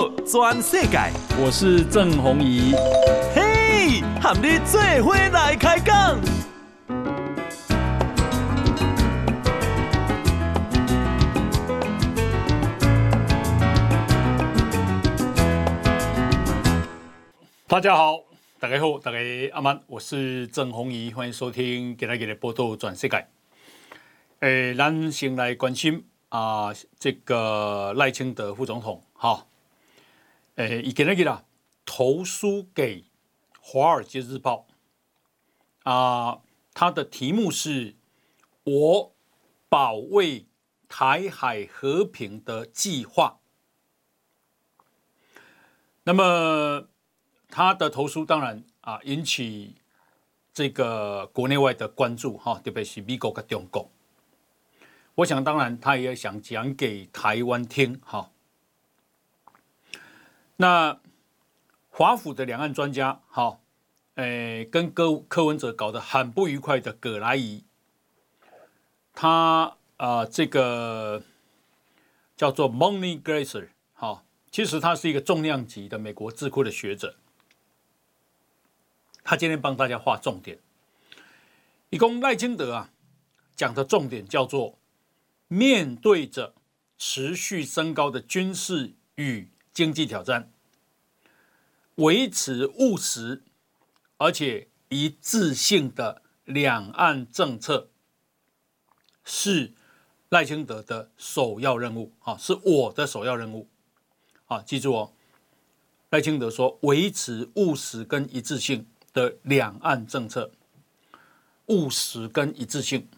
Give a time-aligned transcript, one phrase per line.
[0.00, 0.98] 道全世界，
[1.38, 2.72] 我是郑宏仪。
[3.34, 6.18] 嘿，和你做伙来开讲。
[17.68, 18.20] 大家好，
[18.58, 19.18] 大家好，大家
[19.52, 23.26] 阿曼，我是郑宏仪，欢迎收听今日的报道转世界。
[24.38, 29.44] 诶，咱先来关心啊，这个赖清德副总统，哈，
[30.68, 31.46] 诶，伊今日啦，
[31.86, 33.00] 投书给
[33.62, 34.66] 《华尔街日报》
[35.90, 36.42] 啊，
[36.74, 37.96] 他的题目是
[38.64, 39.14] “我
[39.70, 40.44] 保卫
[40.86, 43.38] 台海和平的计划”。
[46.04, 46.88] 那么
[47.48, 49.76] 他的投书当然啊，引起
[50.52, 53.90] 这个国内外的关注，哈，特别是美国跟中国。
[55.14, 58.30] 我想，当然，他也想讲给台湾听，哈。
[60.60, 61.00] 那
[61.88, 63.60] 华府的两岸专家，哈，
[64.16, 67.64] 诶，跟柯柯文哲搞得很不愉快的葛莱仪，
[69.14, 71.22] 他啊，这个
[72.36, 77.16] 叫做 Money Glaser，哈，其实他是一个重量级的美国智库的学者，
[79.24, 80.58] 他今天帮大家画重点，
[81.88, 82.90] 一共赖清德啊
[83.56, 84.78] 讲的重点叫做。
[85.52, 86.54] 面对着
[86.96, 89.48] 持续升高的军事与
[89.80, 90.52] 经济挑战，
[91.94, 93.42] 维持务实
[94.18, 97.88] 而且一致性的两岸政策
[99.24, 99.72] 是
[100.28, 103.66] 赖清德的首要任务啊，是我的首要任务
[104.48, 104.60] 啊！
[104.60, 105.12] 记住哦，
[106.10, 110.52] 赖清德说维持务实跟一致性的两岸政策，
[111.68, 113.08] 务实跟一致性。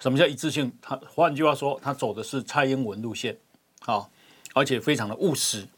[0.00, 0.72] 什么叫一致性？
[0.80, 3.38] 他换句话说，他走的是蔡英文路线，
[3.80, 4.10] 好，
[4.54, 5.68] 而且非常的务实。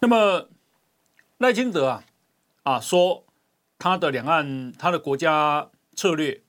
[0.00, 0.48] 那么
[1.36, 2.04] 赖清德啊
[2.62, 3.24] 啊说，
[3.78, 6.42] 他的两岸他的国家策略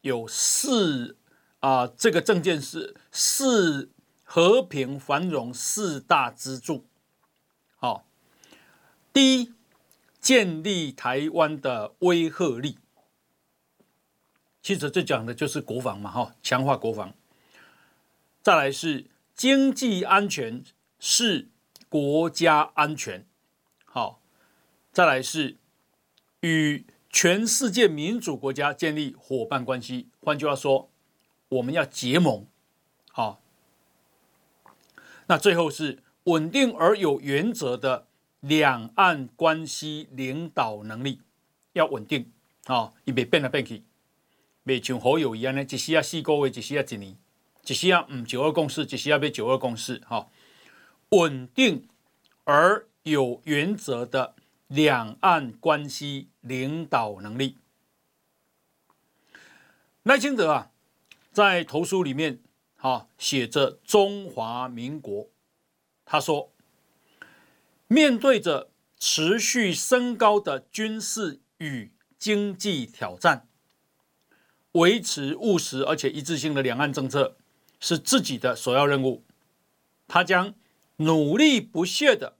[0.00, 1.18] 有四
[1.60, 3.90] 啊，这个政见是四
[4.22, 6.86] 和平繁荣四大支柱。
[7.76, 8.06] 好，
[9.12, 9.52] 第一，
[10.18, 12.78] 建立台湾的威慑力。
[14.62, 17.12] 其实这讲的就是国防嘛，哈，强化国防。
[18.42, 20.64] 再来是经济安全
[20.98, 21.50] 是
[21.94, 23.24] 国家安全，
[23.84, 24.20] 好。
[24.90, 25.58] 再来是
[26.40, 30.90] 与全世界民主国家建立伙伴关系，换句话说，
[31.50, 32.48] 我们要结盟，
[33.12, 33.40] 好。
[35.28, 38.08] 那最后是稳定而有原则的
[38.40, 41.20] 两岸关系领导能力，
[41.74, 42.32] 要稳定，
[42.64, 43.84] 啊，以免变来变去。
[44.64, 47.16] 未像好友一样呢，只需要四个月，只需要一年，
[47.62, 50.28] 只需要嗯九二共识，只需要被九二共识哈，
[51.14, 51.88] 稳定
[52.44, 54.34] 而有原则的
[54.66, 57.58] 两岸关系领导能力。
[60.02, 60.70] 赖清德啊，
[61.30, 62.40] 在投书里面
[62.76, 65.28] 啊写着中华民国，
[66.04, 66.52] 他说，
[67.86, 73.46] 面对着持续升高的军事与经济挑战。
[74.72, 77.36] 维持务实而且一致性的两岸政策
[77.78, 79.22] 是自己的首要任务，
[80.08, 80.52] 他将
[80.96, 82.36] 努力不懈地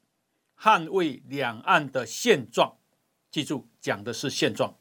[0.59, 2.77] 捍卫两岸的现状。
[3.31, 4.77] 记住，讲的是现状，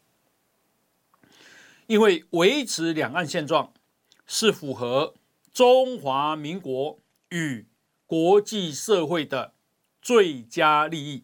[1.88, 3.73] 因为维持两岸现状
[4.28, 5.16] 是符合
[5.51, 7.67] 中华民国与
[8.06, 9.56] 国际社会的
[10.01, 11.23] 最佳利益。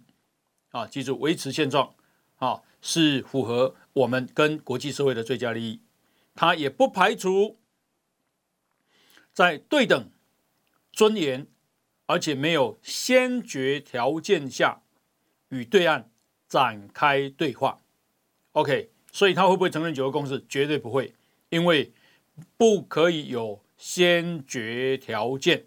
[0.71, 1.93] 啊，记住，维持现状
[2.38, 5.81] 啊，是符合我们跟国际社会的最佳利益。
[6.33, 7.59] 他也不排除
[9.33, 10.09] 在对等、
[10.91, 11.47] 尊严，
[12.09, 14.81] 而且没有先决条件下
[15.49, 16.09] 与对岸
[16.47, 17.81] 展开对话。
[18.53, 20.43] OK，所以他会不会承认九二共识？
[20.49, 21.13] 绝对不会，
[21.49, 21.91] 因为
[22.57, 25.65] 不可以有先决条件。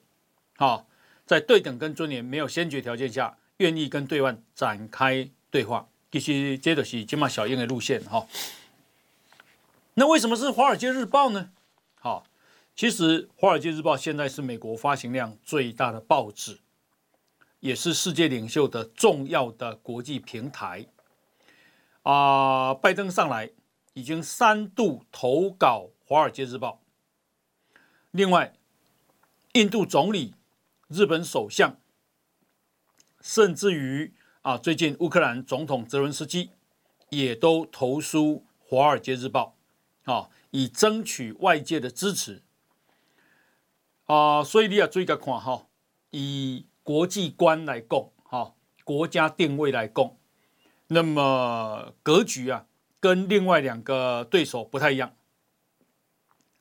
[0.56, 0.88] 好，
[1.24, 5.88] 在对等跟尊严没有先决条件下，愿意跟对岸展开对话。
[6.10, 8.26] 其实这就是金马小英的路线哈。
[9.94, 11.52] 那为什么是《华尔街日报》呢？
[12.82, 16.58] 其实《华尔街日报》现在是美国发行量最大的报纸，
[17.61, 20.88] 也是世界领袖的重要的国际平台。
[22.02, 23.52] 啊、拜登上来
[23.93, 26.82] 已经三度投稿《华尔街日报》。
[28.11, 28.52] 另外，
[29.52, 30.34] 印度总理、
[30.88, 31.76] 日本首相，
[33.20, 36.50] 甚至于啊，最近乌克兰总统泽伦斯基
[37.11, 39.55] 也都投书《华尔街日报》。
[40.12, 42.43] 啊，以争取外界的支持
[44.06, 45.66] 啊，所以你要注意个看哈，
[46.10, 48.54] 以国际观来讲，哈，
[48.84, 50.16] 国家定位来讲，
[50.88, 52.66] 那么格局啊，
[53.00, 55.14] 跟另外两个对手不太一样。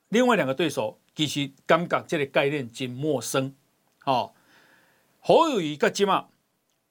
[0.09, 3.55] 另外两个对手其实感觉这个概念真陌生，
[3.99, 4.31] 哈。
[5.19, 6.27] 侯友宜跟金马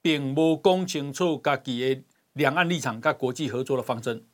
[0.02, 4.24] 并无讲清楚家己的两岸立场跟国际合作的方针，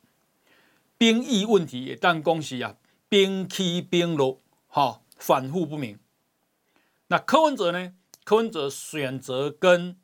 [0.97, 2.75] 兵役问题也当讲是啊，
[3.07, 5.97] 兵起兵落，哈，反复不明。
[7.09, 7.93] 那柯文哲呢？
[8.25, 9.95] 柯文哲选择跟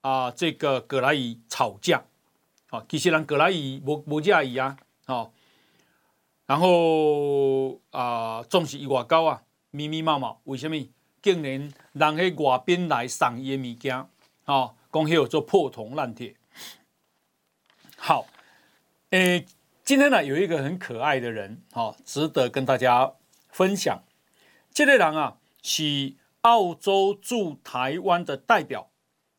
[0.00, 2.04] 啊、呃、这个葛莱仪吵架，
[2.70, 5.30] 啊，其实人葛莱仪无无介意啊，哦，
[6.46, 10.88] 然后啊，总是伊外交啊，密密麻麻，为什么？
[11.20, 11.52] 竟然
[11.92, 13.94] 人喺外宾来送伊的物件，
[14.46, 16.34] 啊，讲迄个做破铜烂铁。
[17.98, 18.26] 好，
[19.10, 19.44] 诶，
[19.84, 23.12] 今天呢有一个很可爱的人，哈，值得跟大家
[23.50, 24.02] 分享。
[24.72, 26.14] 这个人啊是。
[26.42, 28.90] 澳洲驻台湾的代表，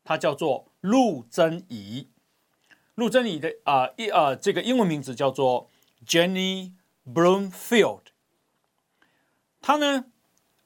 [0.04, 2.10] 他叫做陆贞怡。
[2.94, 5.68] 陆贞怡的啊一啊这个英文名字叫做
[6.06, 6.72] Jenny
[7.04, 8.02] Bloomfield。
[9.60, 10.06] 他呢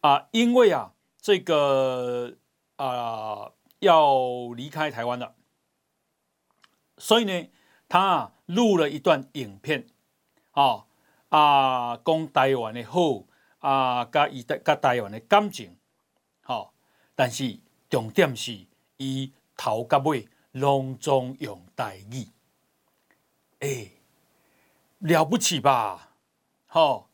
[0.01, 2.35] 啊因为啊这个
[2.77, 5.35] 啊要离开台湾了，
[6.99, 7.49] 所以呢
[7.89, 9.87] 他啊录了一段影片，
[10.51, 10.85] 啊
[11.31, 13.25] 啊讲台湾的好
[13.61, 15.78] 啊，加以加台湾的感情。
[17.19, 17.59] 但是
[17.91, 18.65] 重点是，
[18.97, 22.29] 伊头甲尾拢总用台语，
[23.59, 23.93] 哎、欸，
[25.01, 26.11] 了不起吧？
[26.67, 27.09] 好，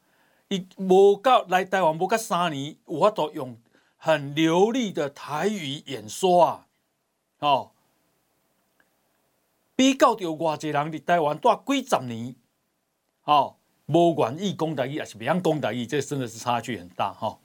[0.48, 3.58] 伊无到来台湾无到三年，有法度用
[3.96, 6.66] 很流利的台语演说啊！
[7.38, 7.74] 好，
[9.74, 12.36] 比较着偌济人伫台湾住几十年，
[13.22, 17.38] 好，无愿意讲台语，也是袂晓讲台语，这真的是差距很大哈。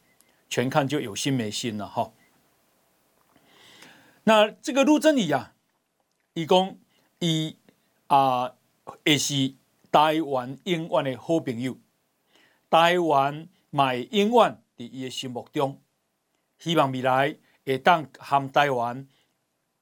[0.49, 2.11] 全看就有心没心了哈。
[4.29, 5.55] 那这个陆贞怡啊，
[6.35, 6.77] 伊讲
[7.17, 7.57] 伊
[8.05, 8.53] 啊
[9.03, 9.55] 也是
[9.91, 11.75] 台湾永远的好朋友，
[12.69, 15.81] 台湾卖永远在伊的心目中，
[16.59, 19.07] 希望未来会当和台湾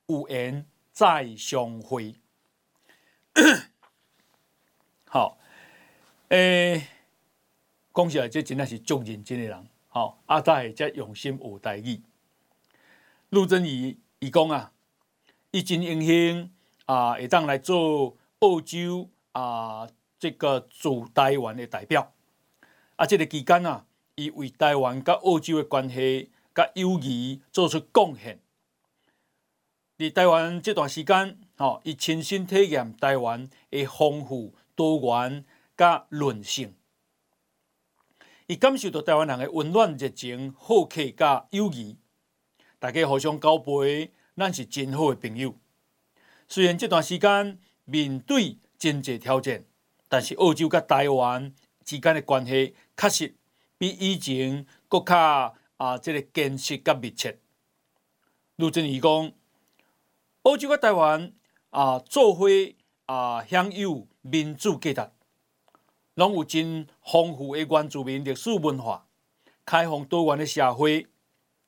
[0.05, 2.15] 有缘再相会。
[5.09, 5.37] 好，
[6.29, 6.87] 诶、欸，
[7.93, 9.67] 讲起来这真的是足认真的人。
[9.89, 12.01] 好，阿在在用心学台语。
[13.29, 14.71] 陆贞怡伊讲啊，
[15.51, 16.51] 伊真荣幸
[16.85, 19.87] 啊，会当来做澳洲啊
[20.17, 22.13] 这个驻台湾的代表。
[22.95, 23.85] 啊，这个期间啊，
[24.15, 28.39] 伊为台湾甲澳洲的关系甲友谊做出贡献。
[29.99, 36.73] 伫台湾这段时间，吼，伊亲身体验台湾的丰富多元甲韧性。
[38.47, 41.97] 伊感受到台湾人的温暖、热情、好客、甲友谊，
[42.79, 45.55] 大家互相交陪，咱是真好的朋友。
[46.47, 49.65] 虽然这段时间面对真济挑战，
[50.07, 51.53] 但是澳洲甲台湾
[51.83, 53.35] 之间的关系确实
[53.77, 57.39] 比以前更加啊，即个坚实甲密切。
[58.57, 59.31] 陆贞怡讲，
[60.43, 61.33] 澳洲甲台湾
[61.71, 62.47] 啊，做伙
[63.07, 65.11] 啊，享有民主价值。
[66.13, 69.07] 拢有真丰富的原住民历史文化，
[69.65, 71.05] 开放多元的社会，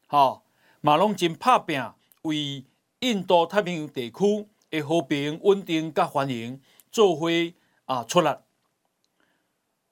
[0.07, 0.43] 吼，
[0.81, 1.81] 嘛拢真拍拼
[2.23, 2.65] 为
[2.99, 6.59] 印度太平洋地区的和平稳定甲繁荣
[6.91, 7.29] 做伙
[7.85, 8.29] 啊出力。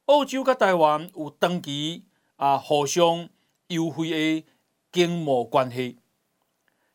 [0.06, 3.30] 澳洲甲台湾有长期啊互相
[3.68, 4.46] 优惠的
[4.92, 5.98] 经贸关系，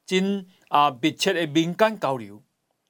[0.07, 2.43] 真啊密切的民间交流。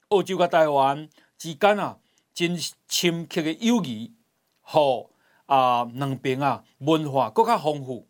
[0.09, 1.99] 澳洲甲台湾之间啊
[2.33, 2.57] 真
[2.87, 4.13] 深刻的友谊。
[4.61, 5.09] 好
[5.45, 8.07] 啊，两边啊文化更加丰富，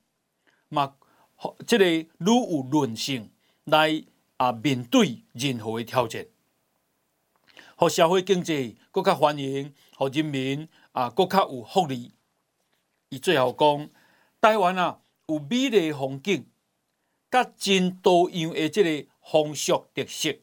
[0.69, 0.95] 嘛，
[1.65, 3.31] 即个愈有韧性
[3.65, 4.03] 来
[4.37, 6.25] 啊面对任何的挑战，
[7.75, 12.11] 和社会经济更加繁荣，和人民啊更加有福利。
[13.09, 13.89] 伊最后讲，
[14.41, 16.45] 台湾啊有美丽风景，
[17.29, 20.35] 甲真多样的即个风俗特色。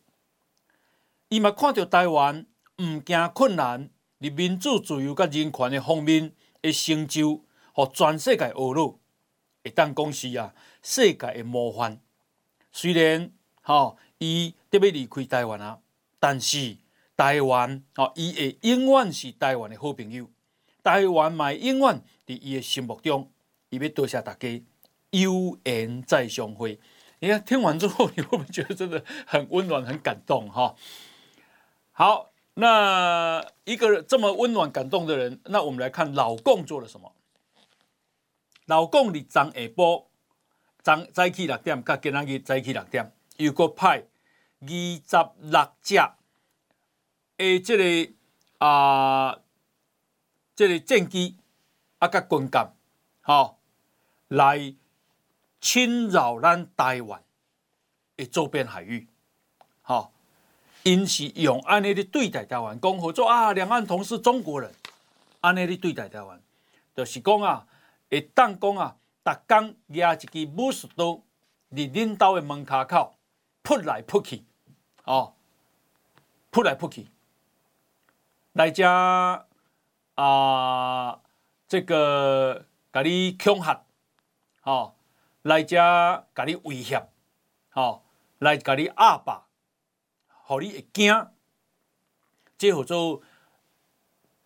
[1.29, 2.47] 伊嘛看到台湾
[2.79, 3.91] 毋惊困难。
[4.21, 7.43] 伫民主自由甲人权的方面的成就，
[7.73, 8.99] 互全世界学乐，
[9.65, 12.01] 会当讲是啊世界的模范。
[12.73, 13.31] 虽然
[13.63, 15.79] 吼伊特别离开台湾啊，
[16.19, 16.77] 但是
[17.17, 20.29] 台湾吼伊会永远是台湾的好朋友。
[20.83, 23.31] 台湾嘛永远伫伊的心目中，
[23.69, 24.63] 伊要多谢大家，
[25.11, 26.79] 有缘再相会。
[27.19, 30.51] 你看听完之后，你会不会觉得真的很温暖、很感动？
[30.51, 30.75] 哈，
[31.93, 32.27] 好。
[32.55, 37.15] 那一个这么温暖感动的人，那我们来看老共做了什么。
[38.67, 40.07] 老共你昨下晡，
[40.83, 44.03] 昨早起六点，甲今仔日早起六点，又阁派
[44.61, 46.17] 二十六架
[47.37, 48.13] 诶，这个
[48.59, 49.39] 啊，
[50.55, 51.37] 这个战机
[51.99, 52.67] 啊，甲军舰，
[53.21, 53.59] 吼
[54.29, 54.75] 来
[55.61, 57.23] 侵扰咱台湾
[58.17, 59.07] 诶周边海域，
[59.83, 60.13] 吼，
[60.83, 64.73] 因是用安尼的对待台湾，讲合作啊，两岸同是中国人，
[65.41, 66.41] 安尼的对待台湾，
[66.95, 67.67] 就是讲啊，
[68.11, 71.25] 会当讲啊，逐工举一支武士刀，伫
[71.71, 73.19] 恁兜的门骹口
[73.63, 74.45] 扑来扑去，
[75.05, 75.35] 哦，
[76.51, 77.09] 扑来扑去，
[78.55, 79.47] 来遮
[80.15, 81.21] 啊，
[81.69, 83.85] 这个甲你恐吓，
[84.63, 84.95] 哦，
[85.43, 85.77] 来遮
[86.35, 87.09] 甲你威胁，
[87.75, 88.03] 哦，
[88.39, 89.47] 来甲你压霸，
[90.45, 91.29] 互你会惊，
[92.59, 93.23] 这叫做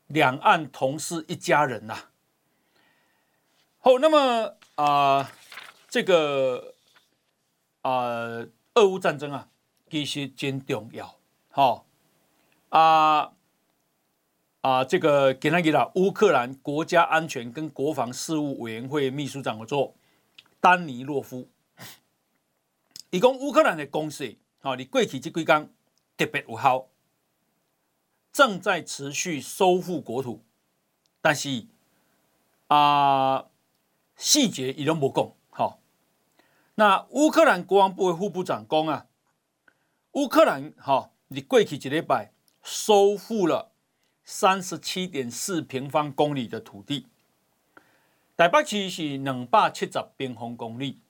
[0.09, 2.11] 两岸同是一家人呐、啊。
[3.79, 5.31] 好，那么啊、
[5.89, 6.75] 这个
[7.83, 9.49] 啊，俄乌战争啊，
[9.89, 11.15] 其实真重要。
[11.49, 11.87] 好、
[12.71, 13.33] 啊
[14.63, 19.95] 啊，这个给他给了乌克兰国家安全跟国防事务委员会秘书长我做
[20.59, 21.49] 丹尼洛夫，
[23.11, 25.73] 伊讲乌克兰的攻势，好，你过去这几天
[26.17, 26.89] 特别有效，
[28.33, 30.43] 正在持续收复国土，
[31.21, 31.67] 但是
[32.67, 33.47] 啊。
[34.17, 35.81] 细节伊拢无讲，好。
[36.77, 39.07] 那乌克兰国防部的副部长讲啊，
[40.13, 43.73] 乌克兰哈，你过去一礼拜收复了
[44.25, 47.07] 三十七点四平方公里的土地，
[48.37, 51.01] 台北市是两百七十平方公里，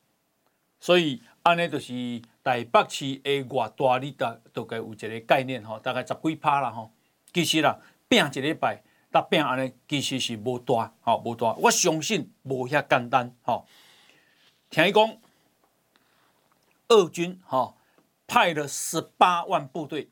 [0.80, 6.90] 所以安尼就是台北市的偌大，你大大概有一个概念哈，大概十几趴啦哈。
[7.32, 8.82] 其实啦，拼一礼拜。
[9.14, 13.64] 答辩安尼其实是无大，吼无大，我相信无遐简单，吼。
[14.68, 15.16] 听伊讲，
[16.88, 17.76] 俄军吼
[18.26, 20.10] 派了十八万部队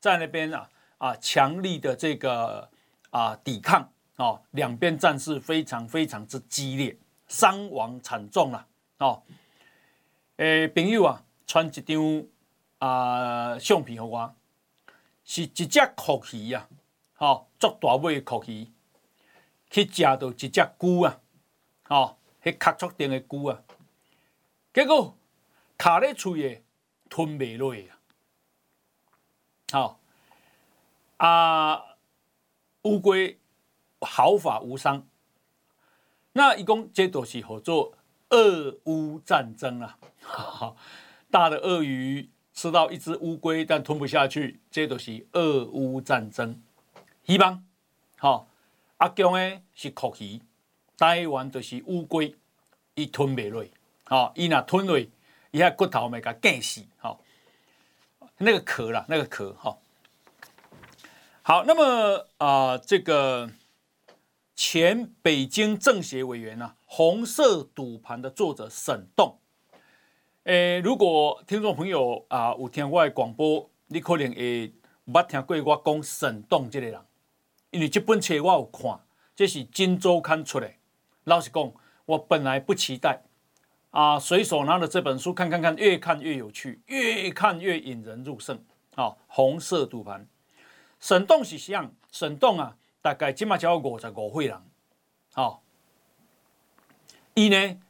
[0.00, 0.68] 在那边啊
[0.98, 2.68] 啊强力的这个
[3.10, 8.66] 啊抵抗，哦，两边战事非常非常之激烈，伤亡惨重啦，
[8.98, 9.22] 哦。
[10.38, 12.26] 诶，朋友啊，传一张
[12.78, 14.34] 啊相片给我，
[15.22, 16.68] 是一只蛞鱼啊。
[17.22, 18.72] 哦，足大尾的蛞鱼
[19.70, 21.20] 去食到一只龟啊！
[21.88, 23.62] 哦，迄卡足长的龟啊，
[24.74, 25.16] 结果
[25.78, 26.64] 卡在嘴诶
[27.08, 27.94] 吞袂落啊！
[29.70, 30.00] 好
[31.18, 31.96] 啊，
[32.82, 33.38] 乌龟
[34.00, 35.06] 毫发无伤。
[36.32, 37.94] 那一共这都是合作
[38.30, 39.96] 俄乌战争啊！
[41.30, 46.60] 大的鳄鱼吃到一只乌龟，但吞不下去，这都是俄乌战争。
[47.24, 47.64] 希望，
[48.18, 48.48] 吼
[48.98, 50.40] 阿强诶是蛞鱼，
[50.96, 52.36] 台湾就是乌龟，
[52.94, 53.64] 伊吞袂落，
[54.04, 54.98] 吼伊若吞落，
[55.50, 57.20] 伊遐骨头咪甲干死，吼。
[58.38, 59.80] 那个壳啦，那个壳，吼。
[61.42, 63.50] 好，那么啊、这个
[64.56, 69.38] 前北京政协委员啊，红色赌盘的作者沈栋，
[70.44, 74.72] 诶，如果听众朋友啊、有听我的广播，你可能会
[75.06, 77.00] 捌听过我讲沈栋这个人。
[77.72, 79.00] 因为这本书我有看，
[79.34, 80.76] 这是《金周刊》出来。
[81.24, 81.72] 老实讲，
[82.04, 83.22] 我本来不期待，
[83.90, 88.62] 啊，随手拿了这本书看看看，越看越有趣，越看越引人入胜。
[88.94, 90.28] 啊，红色赌盘，
[91.00, 94.62] 沈栋是像沈栋啊，大概起码只有五十五岁人。
[95.32, 95.62] 好，
[97.32, 97.80] 伊呢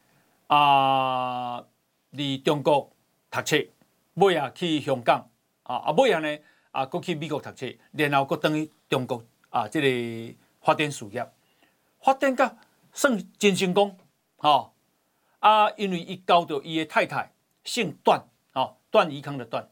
[0.46, 1.64] 啊，
[2.10, 2.88] 离中国
[3.32, 3.56] 读册，
[4.14, 5.28] 尾啊去香港，
[5.64, 6.38] 啊啊尾啊呢
[6.70, 9.20] 啊，过去美国读册，然后过等于中国。
[9.52, 11.30] 啊，这个发展事业
[12.00, 12.56] 发展甲
[12.92, 13.96] 算真成功，
[14.38, 14.72] 吼、
[15.40, 17.32] 啊，因为伊交到伊的太太
[17.62, 19.68] 姓段，哦，段宜康的段，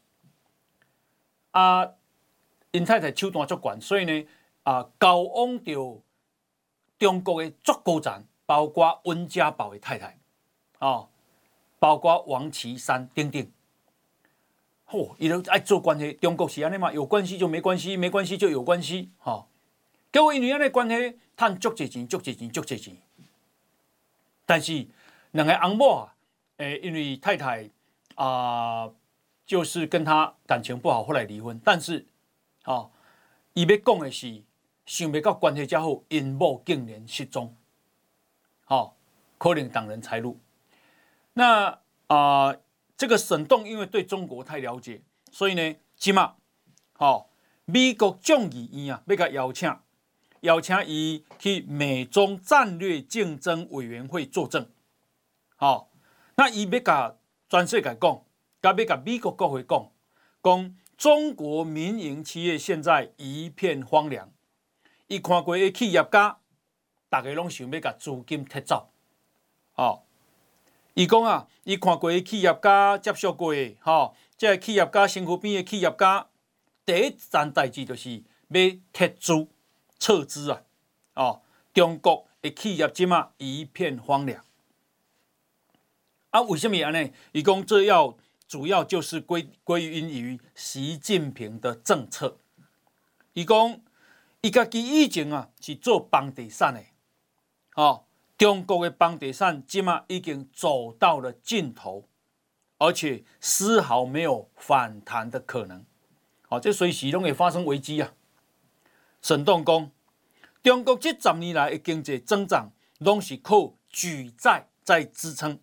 [1.49, 1.93] 啊，
[2.69, 4.27] 因太太手段足悬，所以呢，
[4.63, 5.73] 啊，交往到
[6.99, 10.19] 中国的足高层，包括温家宝的太太，
[10.77, 11.09] 哦，
[11.79, 13.51] 包括王岐山等等，
[14.85, 19.47] 吼，伊都爱做关系，中国是安尼嘛，有关系就没关系，没关系就有关系，哈、哦。
[20.11, 22.97] 结果因为安尼关系，赚足济钱，足济钱，足济钱。
[24.45, 24.85] 但是
[25.31, 26.15] 两个翁某啊，
[26.57, 27.69] 诶，因为太太
[28.15, 28.91] 啊、
[29.45, 31.59] 就是跟他感情不好，后来离婚。
[31.63, 32.05] 但是，
[32.65, 32.91] 哦，
[33.53, 34.43] 伊要讲的是，
[34.85, 37.55] 想不到关系较好，因某竟然失踪。
[38.67, 38.93] 哦，
[39.37, 40.39] 可能挡人财路。
[41.33, 41.67] 那
[42.07, 42.61] 啊、呃，
[42.97, 45.01] 这个沈栋因为对中国太了解，
[45.31, 46.35] 所以呢，即码，
[46.97, 47.27] 哦，
[47.63, 49.73] 美国众议院啊，要甲邀请。
[50.41, 54.69] 邀请伊去美中战略竞争委员会作证，
[55.55, 55.91] 好，
[56.35, 57.15] 那伊要甲
[57.47, 58.23] 全世界讲，
[58.61, 59.91] 甲要甲美国国会讲，
[60.41, 64.31] 讲中国民营企业现在一片荒凉，
[65.07, 66.39] 伊看过的企业家，
[67.07, 68.89] 大家拢想要甲资金踢走，
[69.75, 70.03] 哦，
[70.95, 76.29] 伊讲啊，伊看过的企业家接触过，吼、即个企业家身躯边的企业家，
[76.83, 79.47] 第一件代志就是要撤资、
[80.01, 80.63] 撤资啊，
[81.13, 81.41] 哦，
[81.75, 84.43] 中国的企业即马一片荒凉。
[86.31, 87.13] 啊，为什么安尼？
[87.33, 88.17] 伊讲这要
[88.47, 92.39] 主要就是归归因于习近平的政策。
[93.33, 93.79] 伊讲，
[94.41, 96.81] 伊家己以前啊是做房地产的，
[97.75, 98.05] 哦，
[98.39, 102.07] 中国的房地产即嘛已经走到了尽头，
[102.79, 105.85] 而且丝毫没有反弹的可能。
[106.49, 108.11] 哦，这随时拢会发生危机啊！
[109.21, 109.91] 沈栋讲，
[110.63, 115.59] 中国这十年来的经济增长拢是靠举债在支撑。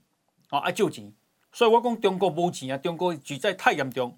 [0.50, 1.12] 啊，爱借钱，
[1.52, 4.16] 所以我讲中国无钱啊，中国举债太严重。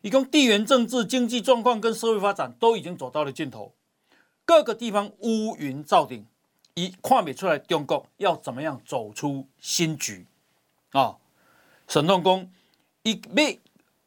[0.00, 3.74] 伊讲地缘政治、经济状况跟社会发展都已经走到了尽头，
[4.44, 6.26] 各个地方乌云罩顶，
[6.74, 10.26] 伊看不出来中国要怎么样走出新局
[10.90, 11.16] 啊。
[11.86, 12.50] 沈栋讲，
[13.02, 13.44] 伊要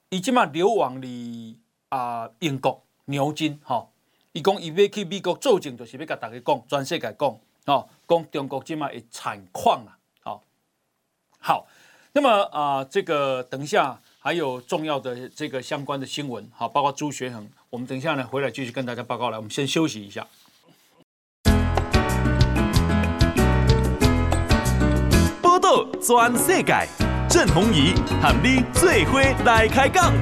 [0.09, 1.57] 伊即马流亡哩
[1.89, 3.87] 啊英国牛津哈，
[4.33, 9.99] 伊讲伊要去美国做证，就是要甲大家讲，全世界讲，哦，讲中国即马会产矿啊。
[11.43, 11.65] 好，
[12.13, 19.31] 那么啊、呃，这个等一下还有重要的这个相关的新闻，好，包括朱学恒，我们等一下呢回来继续跟大家报告。
[19.31, 20.25] 来，我们先休息一下。
[25.41, 26.87] 报道全世界，
[27.27, 30.13] 郑弘仪和你最伙来开讲。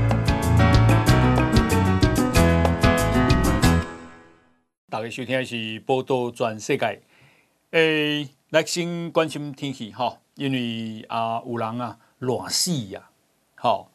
[4.89, 7.03] 大家收听的是报道全世界，
[7.69, 10.19] 诶，来先关心天气哈。
[10.33, 13.11] 因为啊，有人啊，热死呀！
[13.53, 13.91] 好，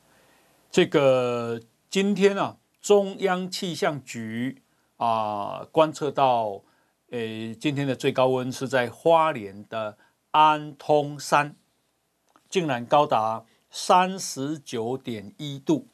[0.70, 4.62] 这个今天啊，中央气象局
[4.98, 6.62] 啊观测到，
[7.10, 9.98] 诶，今天的最高温是在花莲的
[10.30, 11.56] 安通山，
[12.48, 15.88] 竟然高达三十九点一度，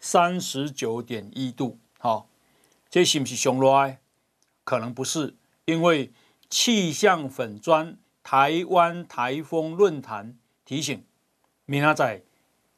[0.00, 1.78] 三十九点一度。
[2.00, 2.26] 好，
[2.90, 3.98] 这是不是上热？
[4.64, 6.12] 可能不是，因为
[6.48, 7.98] 气象粉砖。
[8.24, 11.04] 台湾台风论坛提醒，
[11.64, 12.22] 明仔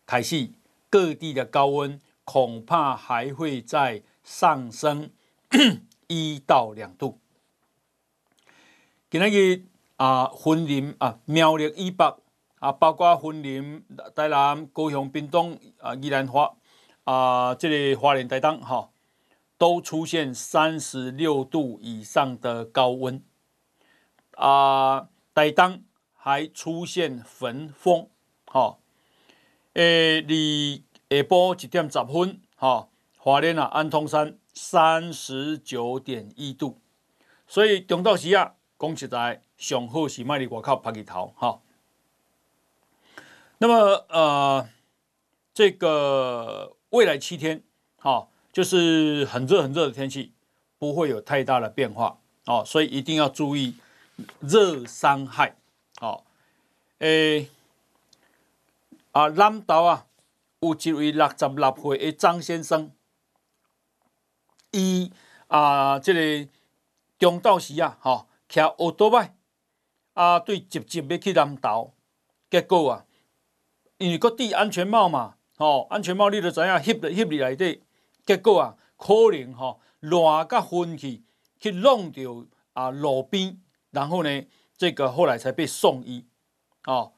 [0.07, 0.51] 开始
[0.89, 5.11] 各地的高温恐怕还会再上升
[6.07, 7.21] 一到两度。
[9.11, 9.65] 今日
[9.97, 12.17] 啊，云林啊，苗栗以北
[12.59, 13.85] 啊，包括云林、
[14.17, 16.57] 台南、高雄、屏东啊、宜兰花
[17.05, 18.89] 啊，这里花莲台东哈，
[19.59, 23.23] 都出现三十六度以上的高温
[24.33, 25.09] 啊。
[25.35, 25.83] 台东
[26.15, 28.09] 还出现焚风，
[28.47, 28.79] 哈，
[29.73, 32.89] 诶，离下晡一点十分，哈，
[33.19, 36.79] 花莲啊，安通山三十九点一度，
[37.49, 41.61] 所以中昼时啊，讲实在上好是卖伫外口晒日头，哈。
[43.59, 44.69] 那么呃，
[45.53, 47.65] 这个未来七天，
[47.97, 50.33] 哈，就是很热很热的天气，
[50.79, 53.75] 不会有太大的变化，哦，所以一定要注意。
[54.39, 55.57] 热伤害，
[56.01, 56.23] 哦，
[56.99, 57.49] 诶，
[59.11, 60.07] 啊，南投啊，
[60.61, 62.93] 有一位六十六岁的张先生，
[64.71, 65.11] 伊
[65.49, 66.49] 啊，这个
[67.19, 69.35] 中昼时啊，吼，骑欧多拜
[70.13, 71.93] 啊，对，直接要去南投，
[72.49, 73.05] 结果啊，
[73.99, 77.83] 因为搁戴安全帽嘛，吼，安全帽你着知影，翕着翕里内底，
[78.27, 81.23] 结果啊，可能吼乱甲昏去，
[81.59, 83.61] 去弄着啊路边。
[83.91, 84.43] 然后呢，
[84.77, 86.27] 这个后来才被送医，
[86.85, 87.13] 哦，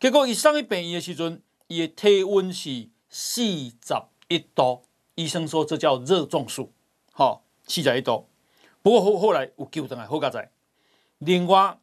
[0.00, 3.94] 结果一送去病院的时阵，伊的体温是四十
[4.28, 4.84] 一度，
[5.16, 6.72] 医生说这叫热中暑，
[7.12, 8.26] 吼、四十一度。
[8.80, 10.50] 不过后后来有救上来，好佳在。
[11.18, 11.78] 另外，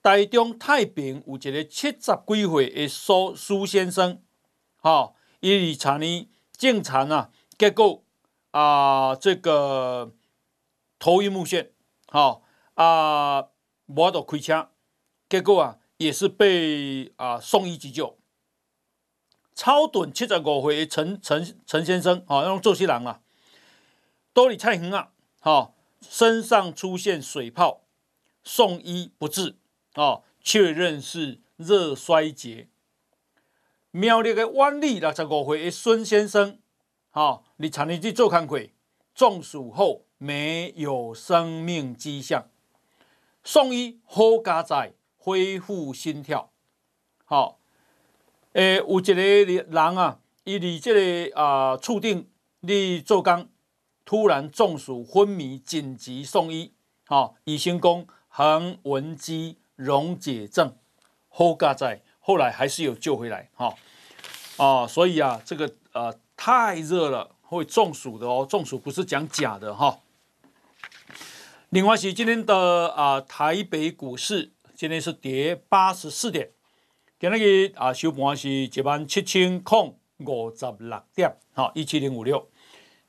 [0.00, 4.22] 台中太平有一个七十几岁的苏苏先生，
[4.76, 7.30] 哈、哦，伊查呢正常啊，
[7.62, 8.02] 结果
[8.50, 10.12] 啊、这个
[10.98, 11.68] 头晕目眩，
[12.08, 12.42] 好、
[12.74, 12.84] 啊。
[13.38, 13.50] 呃
[13.86, 14.68] 无法度开车，
[15.28, 18.18] 结果啊，也是被啊送医急救。
[19.54, 23.20] 超短七十五岁陈陈陈先生，好，那种做西人啊，
[24.32, 27.82] 都里菜园啊，好，身上出现水泡，
[28.42, 29.54] 送医不治，
[29.92, 32.68] 啊，确认是热衰竭。
[33.92, 36.58] 苗栗的湾里六十五岁的孙先生，
[37.14, 38.72] 好，你长年去做看会，
[39.14, 42.48] 中暑后没有生命迹象。
[43.44, 46.50] 送医好加载恢复心跳，
[47.26, 47.58] 好，
[48.52, 52.26] 诶，有一个人啊，伊伫这个啊厝顶
[52.62, 53.46] 伫做工，
[54.06, 56.72] 突然中暑昏迷，紧急送医。
[57.06, 60.74] 好，医生讲横纹肌溶解症，
[61.28, 63.50] 好加载，后来还是有救回来。
[63.52, 63.74] 哈，
[64.56, 70.00] 啊，所以啊，这个呃太热了会中暑的哦，中暑不是讲假的哈。
[71.68, 76.50] 另外是今天的啊台北股市，今天是跌八十四点。
[77.20, 82.48] 今日啊，收盘是一万七千空五十六点，好，一七零五六，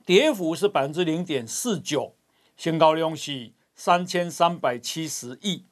[0.05, 2.13] 跌幅是百分之零点四九，
[2.55, 5.65] 成交量是三千三百七十亿。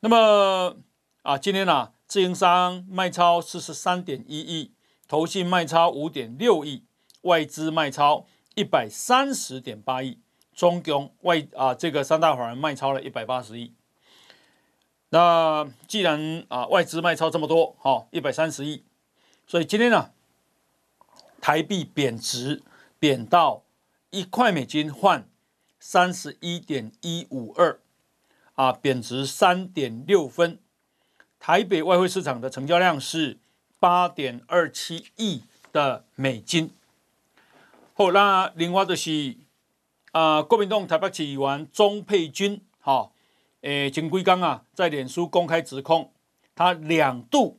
[0.00, 0.76] 那么
[1.22, 4.72] 啊，今天呢，自营商卖超四十三点一亿，
[5.08, 6.84] 投信卖超五点六亿，
[7.22, 10.20] 外资卖超一百三十点八亿，
[10.54, 13.72] 中共外啊这个三大法人卖超了一百八十亿。
[15.08, 18.84] 那既然啊外资卖超这么多，好一百三十亿，
[19.46, 20.10] 所以今天呢，
[21.40, 22.62] 台币贬值
[22.98, 23.62] 贬到
[24.10, 25.26] 一块美金换
[25.80, 27.80] 三十一点一五二，
[28.56, 30.58] 啊贬值三点六分。
[31.40, 33.38] 台北外汇市场的成交量是
[33.78, 36.70] 八点二七亿的美金。
[37.94, 39.36] 好，那另外就是
[40.12, 43.12] 啊国民党台北市议员钟佩君，好。
[43.62, 46.12] 诶，前几刚啊，在脸书公开指控，
[46.54, 47.58] 他两度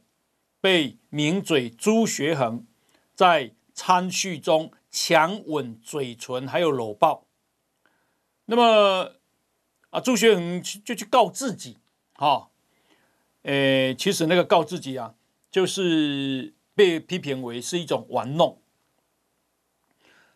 [0.62, 2.65] 被名嘴朱学恒
[3.13, 7.25] 在餐叙中强吻嘴唇，还有搂抱。
[8.45, 9.12] 那么
[9.89, 11.77] 啊，朱学恒就去告自己，
[12.13, 12.47] 哈、
[13.41, 15.13] 诶，其实那个告自己啊，
[15.52, 18.62] 就是被批评为是一种玩弄。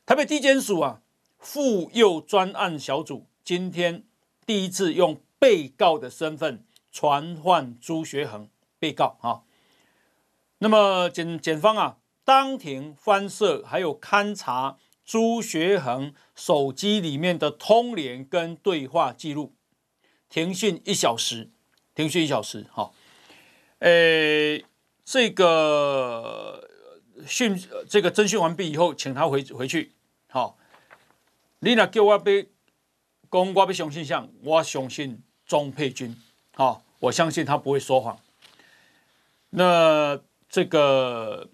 [0.06, 1.02] 台北地检署啊，
[1.38, 4.04] 妇幼专案小组今天
[4.46, 5.22] 第一次用。
[5.44, 8.48] 被告的身份传唤朱学恒，
[8.80, 9.44] 被告啊。
[10.60, 19.54] 那么检检方啊，当庭翻摄还有勘查朱学恒手机里面的通联跟对话记录，
[20.30, 21.52] 庭讯一小时，
[21.94, 22.66] 庭讯一小时。
[22.72, 22.94] 好，
[23.80, 24.64] 诶，
[25.06, 26.70] 这个
[27.28, 29.92] 讯这个侦讯完毕以后，请他回回去。
[30.30, 30.58] 好，
[31.60, 32.50] 你若叫我被
[33.32, 34.30] 讲，我要相信像？
[34.44, 35.22] 我相信。
[35.46, 36.16] 钟佩君，
[36.56, 38.18] 好，我相信他不会说谎。
[39.50, 40.18] 那
[40.50, 41.50] 这个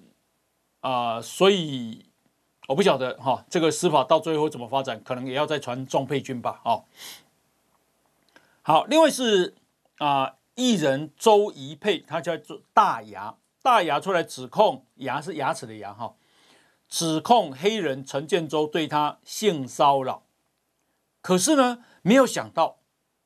[0.80, 2.06] 啊、呃，所以
[2.68, 6.62] 我不晓得哈，这个司法到最后怎么发展，可能也要再传钟佩君吧。
[6.64, 6.86] 哦，
[8.62, 9.56] 好，另外是
[9.98, 16.16] 啊，艺人周怡佩，他叫做大牙，大牙出来指控，牙是牙齿的牙哈，
[16.88, 20.24] 指控黑人陈建州对他性骚扰，
[21.22, 22.78] 可是呢，没有想到。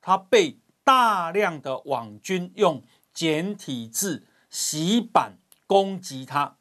[0.06, 6.58] 他被大量的网军用简体字洗版攻击他，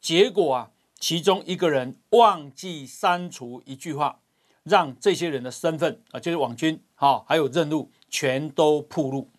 [0.00, 4.20] 结果啊，其中一个人忘记删除一句话，
[4.62, 9.30] 让这些人的身份啊，就是网军哈，还有任务全都暴露。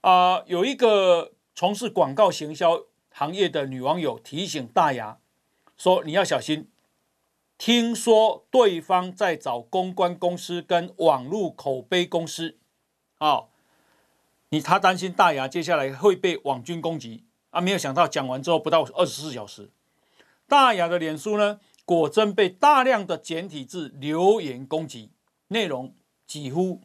[0.00, 5.18] 啊，有一个从事广告行销行业的女网友提醒大牙
[5.76, 6.70] 说：“你要小心。”
[7.58, 12.58] 听说对方在找公关公司跟网络口碑公司，
[13.16, 13.46] 啊，
[14.50, 17.24] 你他担心大牙接下来会被网军攻击。
[17.50, 19.68] 啊，没有想到讲完之后不到二十四小时，
[20.46, 25.10] 大牙的脸书呢，果真被大量的简体字留言攻击，
[25.48, 25.92] 内容
[26.24, 26.82] 几乎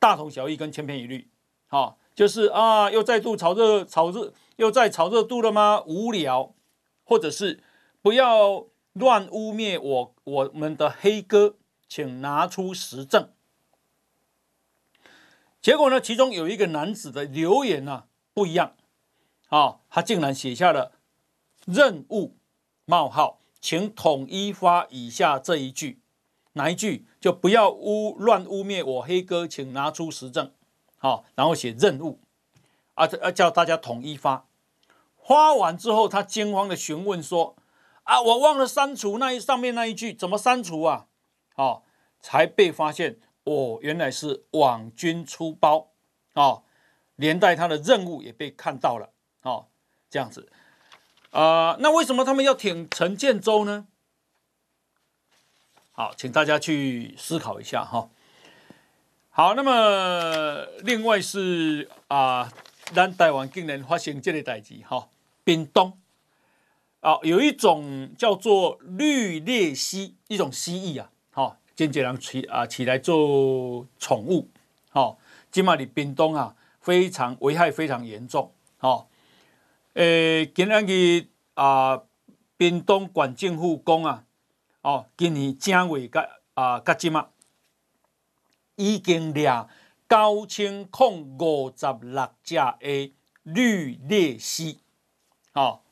[0.00, 1.28] 大同小异跟千篇一律，
[1.66, 5.84] 啊，就是啊，又再度炒热炒热，又在炒热度了吗？
[5.86, 6.52] 无聊，
[7.04, 7.62] 或者是
[8.02, 8.66] 不要。
[8.98, 13.28] 乱污蔑我我们的黑哥，请拿出实证。
[15.60, 18.74] 结果呢，其中有一个男子的留言呢、啊、不一样，
[19.48, 20.92] 啊、他竟然写下了
[21.66, 22.38] 任务
[22.86, 26.00] 冒号，请统一发以下这一句，
[26.54, 27.06] 哪一句？
[27.20, 30.50] 就不要污乱污蔑我黑哥，请拿出实证。
[31.06, 32.18] 好、哦，然后写任务，
[32.94, 34.46] 啊，啊，叫大家统一发。
[35.24, 37.54] 发完之后，他惊慌的询问说。
[38.02, 38.20] 啊！
[38.22, 41.06] 我忘了删除那一上面那一句，怎么删除啊？
[41.56, 41.82] 哦，
[42.20, 45.88] 才被发现哦，原来是网军出包
[46.34, 46.62] 哦，
[47.16, 49.10] 连带他的任务也被看到了
[49.42, 49.66] 哦，
[50.08, 50.48] 这样子
[51.30, 53.88] 啊、那为什么他们要挺陈建州呢？
[55.90, 58.08] 好，请大家去思考一下哈、
[59.36, 62.50] 好，那么另外是啊，
[62.94, 65.08] 咱台湾竟然发生这个代志哈，
[65.44, 65.98] 冰冻。
[67.00, 74.48] 啊，有一种叫做绿鬣蜥，一种蜥蜴啊，好，经常起啊起来做宠物，
[74.88, 75.18] 好，
[75.50, 79.10] 今嘛的冰冻啊，非常危害非常严重，好，
[79.92, 82.04] 诶，今日啊，
[82.56, 84.24] 冰冻管政府讲啊，
[84.80, 87.28] 哦，今年正月甲啊甲即嘛，
[88.76, 89.66] 已经掠
[90.08, 93.12] 九千零五十六只的
[93.42, 94.78] 绿鬣蜥，
[95.52, 95.84] 好，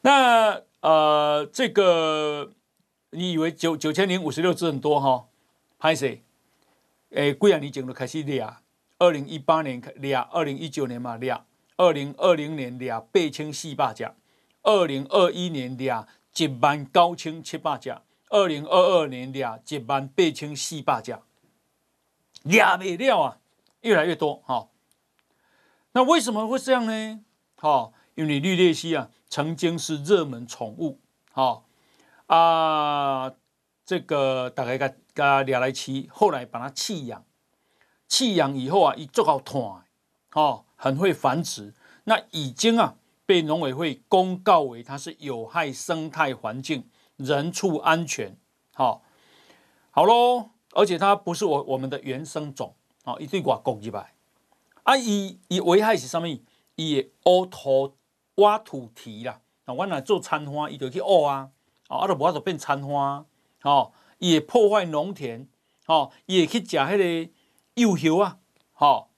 [0.00, 2.52] 那呃，这个
[3.10, 5.28] 你以为九九千零五十六只很多哈？
[5.80, 6.20] 歹势，
[7.10, 8.46] 诶，几啊年前就开始掠，
[8.98, 11.40] 二零一八年掠，二零一九年嘛掠。
[11.76, 14.10] 二零二零年掠八千四百只，
[14.62, 16.04] 二零二一年掠
[16.36, 17.96] 一万九千七百只，
[18.30, 21.16] 二零二二年掠一万八千四百只，
[22.44, 23.38] 掠不了啊，
[23.80, 24.68] 越来越多哈、哦。
[25.92, 27.20] 那为什么会这样呢？
[27.56, 31.00] 哈、哦，因为绿鬣蜥啊，曾经是热门宠物，
[31.32, 31.64] 哈、哦、
[32.26, 33.32] 啊，
[33.84, 37.24] 这个大概个个掠来饲，后来把它弃养，
[38.06, 39.84] 弃养以后啊，一做好团，
[40.30, 40.64] 哈、哦。
[40.80, 41.74] 很会繁殖，
[42.04, 42.94] 那已经啊
[43.26, 48.38] 被农委会公告为它是有害生态环境、人畜安全，
[48.74, 49.02] 好，
[49.90, 50.50] 好喽。
[50.78, 54.12] 而且它不是我我们的原生种，啊，一对挂公鸡吧。
[54.84, 56.28] 啊，伊伊危害是什么？
[56.76, 57.96] 伊挖土
[58.36, 61.50] 挖土堤啦，啊，我来做餐花，伊就去挖啊，
[61.88, 63.26] 啊，都无法度变餐花，
[63.64, 65.48] 哦，伊会破坏农田，
[65.86, 67.32] 哦，伊会去食迄个
[67.74, 68.38] 幼苗啊，
[68.78, 69.08] 哦。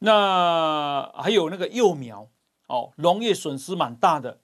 [0.00, 2.28] 那还有那个幼苗
[2.66, 4.40] 哦，农业损失蛮大的，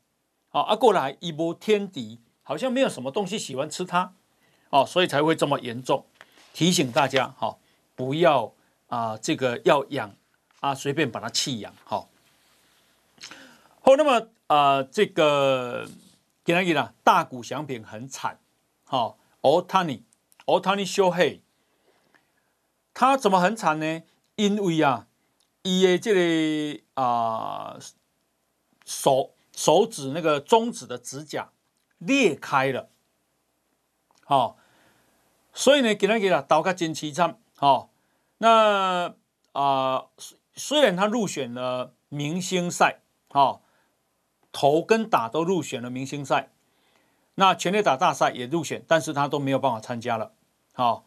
[0.49, 4.15] 好啊，过来一波天敌，好像没有什么东西喜欢吃它，
[4.71, 6.07] 哦，所以才会这么严重。
[6.53, 7.59] 提醒大家哈、
[7.95, 8.53] 不要
[8.89, 10.15] 啊、这个要养
[10.61, 12.09] 啊，随便把它弃养，好、哦。
[13.81, 15.89] 好，那么啊、这个
[16.45, 18.39] 给他给他大谷祥平很惨，
[18.85, 20.05] 好、哦，奥塔尼，
[20.47, 21.43] 奥塔尼修黑，
[22.93, 24.03] 他怎么很惨呢？
[24.37, 25.07] 因为啊。
[25.63, 27.79] 伊的这个啊、
[28.87, 31.51] 手手指那个中指的指甲
[31.99, 32.89] 裂开了，
[34.25, 34.57] 好、哦，
[35.59, 37.91] 所以呢，给他给他刀个金七惨，好，
[38.39, 39.17] 那
[39.51, 40.05] 啊、
[40.55, 43.61] 虽然他入选了明星赛，好、哦，
[44.53, 46.53] 投跟打都入选了明星赛，
[47.35, 50.31] 那全垒打大赛也入选，但是他都没有办法参加了，
[50.75, 51.05] 好、哦，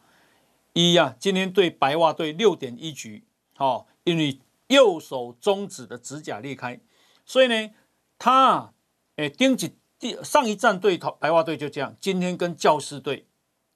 [0.74, 3.24] 一呀，今天对白袜队六点一局，
[3.56, 4.38] 好、哦，因为。
[4.68, 6.80] 右手中指的指甲裂开，
[7.26, 7.70] 所以呢，
[8.18, 8.72] 他
[9.16, 13.26] 诶，丁几第上一战对白袜队就这样，今天跟教师队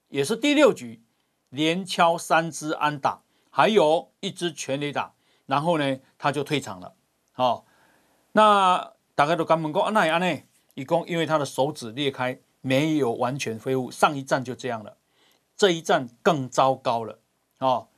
[0.09, 1.03] 也是第六局
[1.51, 5.15] 连敲三支安打，还有一支全垒打，
[5.47, 6.95] 然后呢，他就退场了。
[7.35, 7.65] 哦，
[8.33, 10.43] 那大家都刚问过，那也安呢？
[10.75, 13.91] 一共因为他的手指裂开，没有完全恢复。
[13.91, 14.97] 上一站就这样了，
[15.57, 17.21] 这一站更糟糕了。
[17.59, 17.89] 哦，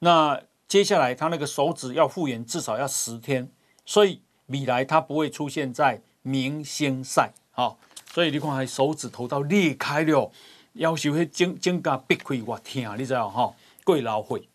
[0.00, 0.42] 那。
[0.66, 3.52] 接下来他那个手指要复原，至少要十天，
[3.84, 7.32] 所以未来他不会出现在明星赛。
[7.52, 7.78] 好，
[8.12, 10.32] 所以你看，还手指头到裂开了，
[10.74, 13.54] 要求会整整个闭开我天啊，你知道哈？
[13.82, 14.48] 过劳会。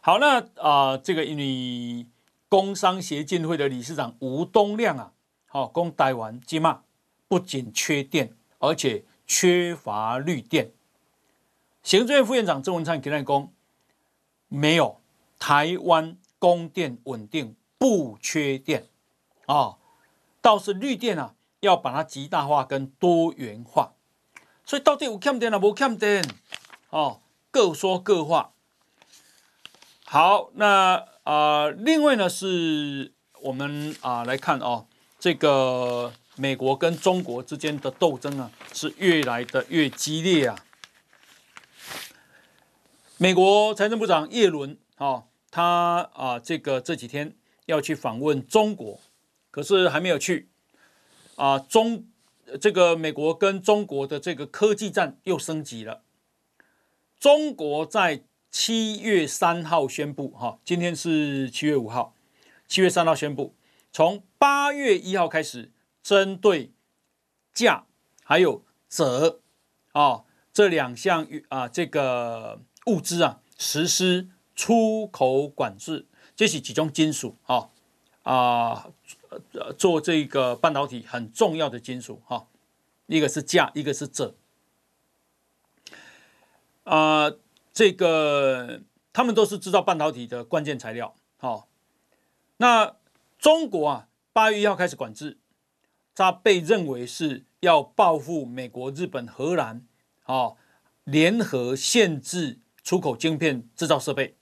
[0.00, 2.06] 好，那啊、呃，这个因为
[2.48, 5.12] 工商协进会的理事长吴东亮啊，
[5.46, 6.82] 好，讲台湾今嘛
[7.28, 10.70] 不仅缺电，而且缺乏绿电。
[11.82, 13.52] 行政院副院长郑文灿给他讲。
[14.48, 15.00] 没有，
[15.38, 18.86] 台湾供电稳定，不缺电
[19.46, 19.78] 啊、哦，
[20.42, 23.94] 倒是绿电啊，要把它极大化跟多元化。
[24.64, 26.24] 所以到底有欠电啊，无欠电
[26.90, 27.20] 哦，
[27.50, 28.52] 各说各话。
[30.04, 34.86] 好，那啊、另外呢，是我们啊、呃、来看哦，
[35.18, 40.56] 这个美国跟中国之间的斗争啊，是越来的越激烈啊。
[43.18, 49.00] 美国财政部长耶伦，啊，他啊，这个这几天要去访问中国，
[49.50, 50.50] 可是还没有去，
[51.36, 52.04] 啊，中
[52.60, 56.02] 这个美国跟中国的这个科技战又升级了。
[57.18, 62.14] 中国在七月三号宣布，哈，今天是七月五号，
[62.68, 63.54] 七月三号宣布，
[63.92, 65.70] 从八月一号开始，
[66.02, 66.72] 针对
[67.54, 67.86] 价
[68.24, 69.38] 还有鍺
[69.92, 72.60] 啊这两项啊这个。
[72.86, 77.70] 物资啊，实施出口管制，这是几种金属啊
[78.24, 78.88] 啊，
[79.76, 82.46] 做这个半导体很重要的金属哈，
[83.06, 84.34] 一个是镓，一个是鍺
[86.84, 87.32] 啊，
[87.72, 91.14] 这个他们都是制造半导体的关键材料。
[91.36, 91.68] 好，
[92.56, 92.96] 那
[93.38, 95.38] 中国啊，八月一号开始管制，
[96.14, 99.86] 它被认为是要报复美国、日本、荷兰，
[100.24, 100.52] 啊，
[101.04, 102.58] 联合限制。
[102.84, 104.34] 出口晶片制造设备。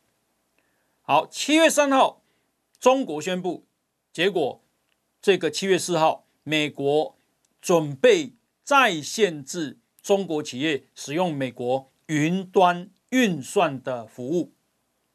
[1.02, 2.22] 好，七月三号，
[2.78, 3.66] 中国宣布
[4.14, 4.62] 结果
[5.22, 7.16] 这个七月四号，美国
[7.60, 14.52] 准备再限制中国企业使用美国云端运算的服务，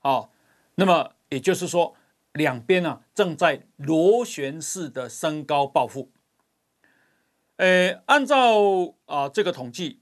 [0.01, 0.29] 啊，
[0.75, 1.95] 那么也就是说，
[2.33, 6.11] 两边啊正在螺旋式的升高报复。
[7.57, 10.01] 呃，按照啊这个统计，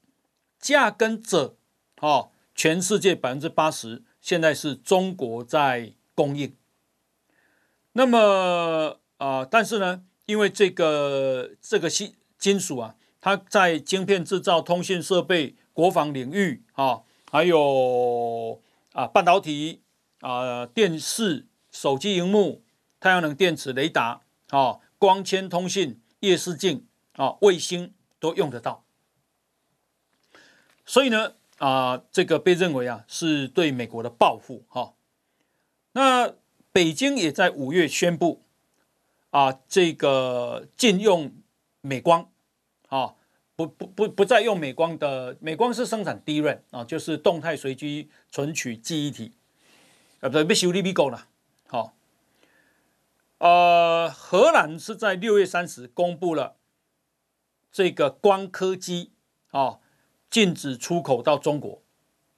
[0.59, 1.55] 价跟者，
[1.97, 6.57] 啊，全世界百分之八十现在是中国在供应。
[7.93, 18.59] 那么啊，但是呢，因为这个这个金金属啊，它在晶片制造、通信设备、国防领域啊，还有
[18.91, 19.81] 啊半导体
[20.19, 22.63] 啊、电视、手机荧幕、
[22.99, 26.85] 太阳能电池、雷达啊、光纤通信、夜视镜。
[27.15, 28.83] 啊，卫星都用得到，
[30.83, 34.93] 所以呢，啊，这个被认为啊是对美国的报复哈。
[35.91, 36.33] 那
[36.71, 38.41] 北京也在五月宣布，
[39.33, 41.33] 啊，这个禁用
[41.81, 42.29] 美光，
[42.89, 43.15] 啊，
[43.55, 49.31] 不不不不再用美光的，美光是生产 DRAM 啊，就是动态随机存取记忆体，
[50.19, 51.25] 啊，不被修理被够了，
[51.67, 51.95] 好，
[53.39, 56.57] 呃，荷兰是在六月三十公布了。
[57.71, 59.13] 这个光刻机
[59.49, 59.79] 啊，
[60.29, 61.81] 禁止出口到中国，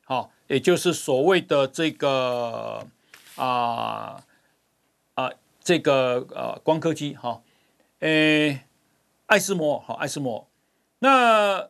[0.05, 2.87] 好，也就是所谓的这个
[3.35, 4.23] 啊，
[5.65, 7.41] 这个呃光刻机哈，
[7.99, 8.61] 诶，
[9.25, 10.47] 艾斯摩好，艾斯摩，
[10.99, 11.69] 那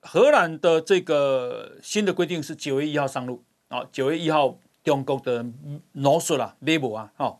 [0.00, 5.44] 荷兰的这个新的规定是九月一号上路啊，九月一号中国的
[5.92, 7.38] 诺索啦，label 啊，哈，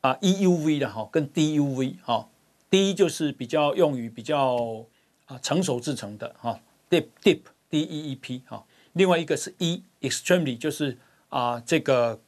[0.00, 2.28] 啊 EUV 的哈，跟 DUV 哈。
[2.70, 4.84] 第一就是比较用于比较
[5.24, 10.98] 啊成熟制成的哈，deep deep D E E P 哈，另外一个是 E extremely 就是
[11.30, 12.20] 啊这个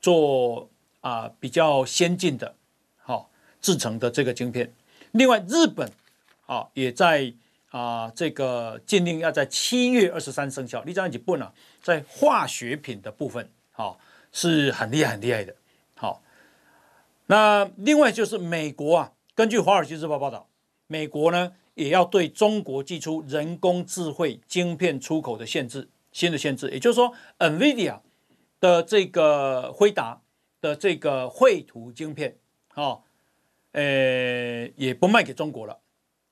[0.00, 0.68] 做
[1.00, 2.54] 啊比较先进的
[2.98, 3.26] 哈
[3.60, 4.72] 制成的这个晶片。
[5.12, 5.90] 另外日本
[6.46, 7.32] 啊也在
[7.70, 10.82] 啊这个禁令要在七月二十三生效。
[10.84, 13.96] 你这样子问呢，在化学品的部分哈
[14.32, 15.54] 是很厉害很厉害的。
[15.94, 16.22] 好，
[17.26, 19.12] 那另外就是美国啊。
[19.34, 20.48] 根据《华尔街日报》报道，
[20.88, 28.00] 美国呢也要对中国寄出人工智慧晶片出口的限制，新的限制，也就是说，NVIDIA
[28.60, 30.22] 的这个辉达
[30.60, 32.38] 的这个绘图晶片，
[32.74, 33.02] 哦，
[33.72, 35.80] 呃，也不卖给中国了，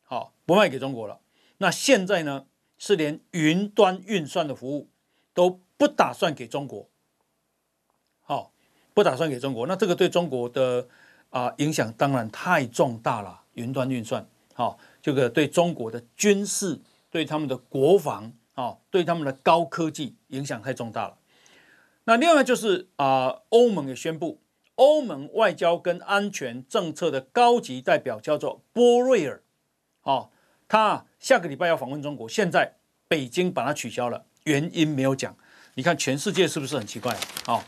[0.02, 1.20] 好，不卖给中国了。
[1.58, 2.46] 那现在呢，
[2.78, 4.88] 是连云端运算的服务
[5.34, 6.88] 都不打算给中国，
[8.22, 8.52] 好，
[8.94, 9.66] 不打算给中国。
[9.66, 10.88] 那这个对中国的。
[11.30, 13.42] 啊，影响当然太重大了。
[13.54, 21.18] 云端运算，好、哦，这个对中国的军事、对他们的国防，啊，对他们的高科技影响太重大了。
[22.08, 24.40] 那另外就是啊，欧盟也宣布，
[24.76, 29.42] 欧盟外交跟安全政策的高级代表叫做波瑞尔，
[30.02, 30.30] 哦，
[30.68, 32.76] 他下个礼拜要访问中国，现在
[33.08, 35.36] 北京把他取消了，原因没有讲。
[35.74, 37.12] 你看全世界是不是很奇怪？
[37.48, 37.60] 哦，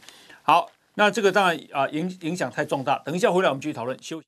[0.42, 0.70] 好。
[0.94, 2.98] 那这个当然啊，影影响太重大。
[3.04, 3.96] 等一下回来，我们继续讨论。
[4.02, 4.26] 休息。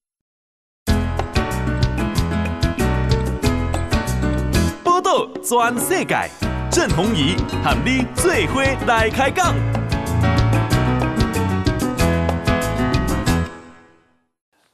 [4.85, 6.31] 报道全世界，
[6.71, 9.55] 郑弘仪喊你最伙来开讲。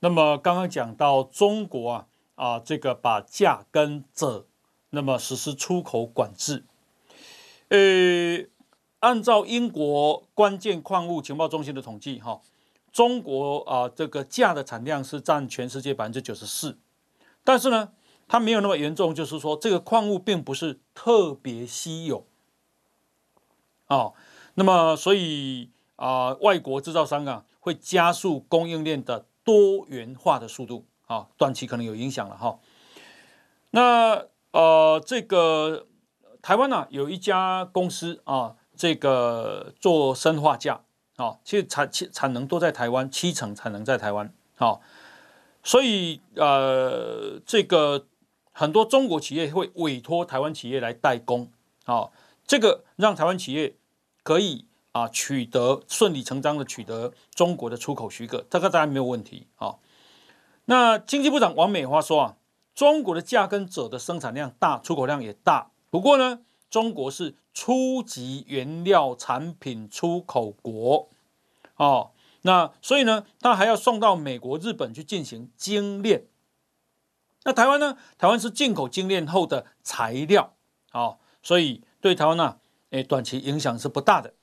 [0.06, 4.46] 那么刚刚讲到中国啊啊，这个把价跟者，
[4.90, 6.64] 那么实施出口管制，
[7.70, 8.46] 呃。
[9.00, 12.40] 按照英国关键矿物情报中心的统计，哈，
[12.90, 16.78] 中国啊这个价的产量是占全世界百分之九十四，
[17.44, 17.92] 但是呢，
[18.26, 22.26] 它没有那么严重，就是说这个矿物并不是特别稀有，
[23.88, 24.14] 哦，
[24.54, 32.58] 那么所以啊，外国制造商啊会加速供应链的多元化的速度，啊，短期可能有影响了哈。
[33.70, 35.86] 那呃，这个
[36.42, 38.56] 台湾呢有一家公司啊。
[38.78, 40.82] 这个做生化镓
[41.16, 44.78] 啊，其实产产产能都在台湾，七成产能在台湾，啊，
[45.64, 48.06] 所以呃，这个
[48.52, 51.50] 很多中国企业会委托台湾企业来代工，
[51.86, 52.10] 啊，
[52.46, 53.76] 这个让台湾企业
[54.22, 54.65] 可以
[54.96, 59.76] 啊取得顺理成章的取得中国的出口许可，这个当然没有问题，啊，
[60.64, 62.36] 那经济部长王美花说啊，
[62.74, 66.40] 中国的价跟者的生产量大，出口量也大，不过呢。
[66.68, 71.08] 中国是初级原料产品出口国，
[71.76, 72.10] 哦，
[72.42, 76.26] 那所以呢，他还要送到美国、日本去进行精炼。
[77.44, 77.96] 那台湾呢？
[78.18, 80.54] 台湾是进口精炼后的材料，
[80.92, 82.58] 哦，所以对台湾呢，
[82.90, 84.34] 诶，短期影响是不大的，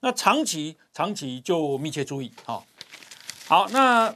[0.00, 2.64] 那长期长期就密切注意，好，
[3.46, 4.06] 好，那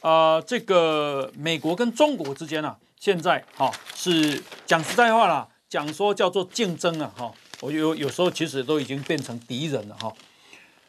[0.00, 10.12] 啊、呃，这个美国跟中国之间啊，现在哈、是讲实在话啦，讲说叫做竞争啊，哈、我有有时候其实都已经变成敌人了哈、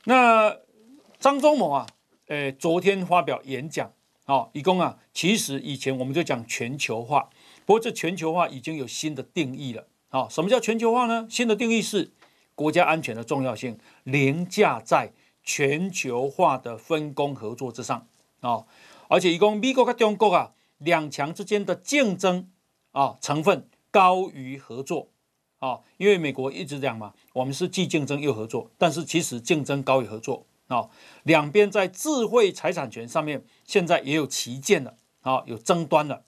[0.04, 0.56] 那
[1.20, 1.88] 张忠谋啊，
[2.28, 3.92] 诶，昨天发表演讲，
[4.26, 7.30] 哦，一共啊，其实以前我们就讲全球化，
[7.66, 9.88] 不过这全球化已经有新的定义了。
[10.10, 11.28] 啊、什么叫全球化呢？
[11.30, 12.12] 新的定义是
[12.58, 18.08] 国家安全的重要性凌驾在全球化的分工合作之上。
[18.40, 18.66] 啊、
[19.10, 22.50] 而且一共美国跟中国啊两强之间的竞争
[22.92, 25.10] 啊、成分高于合作。
[25.60, 30.46] 啊、因为美国一直讲嘛，我们是既竞争又合作，但是其实竞争高于合作。
[30.68, 30.90] 啊、
[31.24, 36.24] 两边在智慧财产权上面现在也有旗舰了啊、有争端了。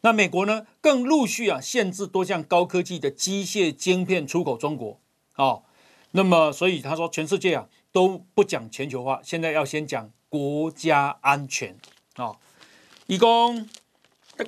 [0.00, 5.00] 那美国呢，更陆续啊限制多项高科技的机械晶片出口中国，
[5.34, 5.64] 哦，
[6.12, 11.76] 那么所以他说全世界啊都不讲全球化，现在要先讲国家安全
[12.14, 12.36] 啊、
[13.08, 13.68] 一共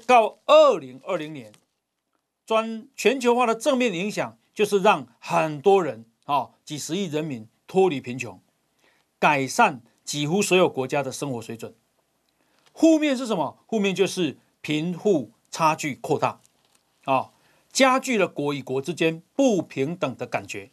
[0.07, 1.51] 到二零二零年，
[2.47, 8.41] 专全球化的正面影响就是让很多人啊、几十亿人民脱离贫穷，
[9.19, 11.75] 改善几乎所有国家的生活水准。
[12.73, 13.59] 负面是什么？
[13.69, 15.33] 负面就是贫富。
[15.51, 16.41] 差距扩大，
[17.05, 17.33] 啊，
[17.73, 20.71] 加剧了国与国之间不平等的感觉，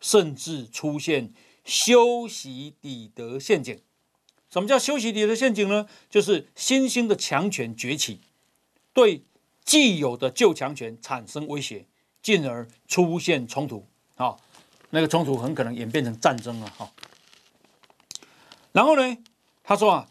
[0.00, 1.32] 甚至出现
[1.64, 3.80] 修昔底德陷阱。
[4.50, 5.86] 什么叫修昔底德陷阱呢？
[6.10, 8.20] 就是新兴的强权崛起，
[8.92, 9.22] 对
[9.64, 11.86] 既有的旧强权产生威胁，
[12.20, 13.86] 进而出现冲突。
[14.16, 14.36] 啊，
[14.90, 16.68] 那个冲突很可能演变成战争了。
[16.70, 16.90] 哈，
[18.72, 19.16] 然后呢，
[19.62, 20.08] 他说啊，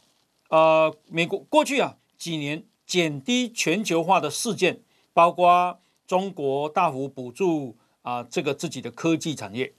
[0.49, 2.63] 呃，美国过去啊几年。
[2.85, 4.81] 减低全球化的事件，
[5.13, 9.73] 包括中国大幅补助啊，这个自己的科技产业，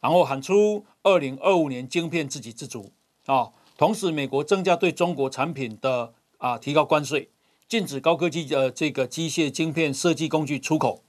[0.00, 2.92] 然后喊出二零二五年晶片自给自足
[3.26, 3.50] 啊。
[3.78, 7.30] 同时，美国增加对中国产品的啊提高关税，
[7.66, 11.02] 禁止高科技的这个机械晶片设计工具出口，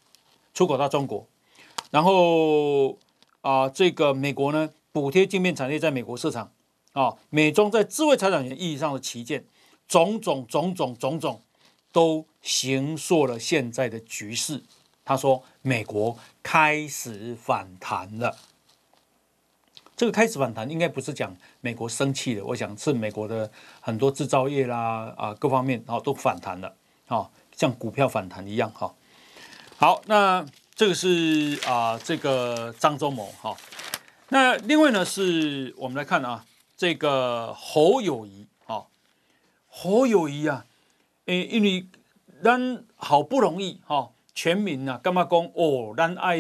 [0.54, 1.28] 出口到中国。
[1.89, 2.97] 然后
[3.41, 6.54] 啊，这个美国呢补贴晶片产业在美国市场
[6.93, 9.43] 啊，美中在智慧财产权意义上的旗舰。
[9.92, 11.42] 种种种种种种
[11.92, 14.64] 都形塑了现在的局势。
[15.04, 18.38] 他说：“美国开始反弹了。”
[19.98, 26.74] 这个开始反弹应该不是讲美国生气了，我想是美国的很多制造业啦啊各方面啊都反弹了
[27.08, 28.96] 啊，像股票反弹一样哈。
[29.76, 33.58] 好，那这个是啊这个张忠谋哈。
[34.30, 36.46] 那另外呢是我们来看啊
[36.78, 38.48] 这个侯友宜。
[39.74, 40.65] 侯友谊啊，
[41.28, 41.88] 诶，因为
[42.43, 46.38] 咱好不容易哈、哦，全民啊，干嘛讲哦，咱爱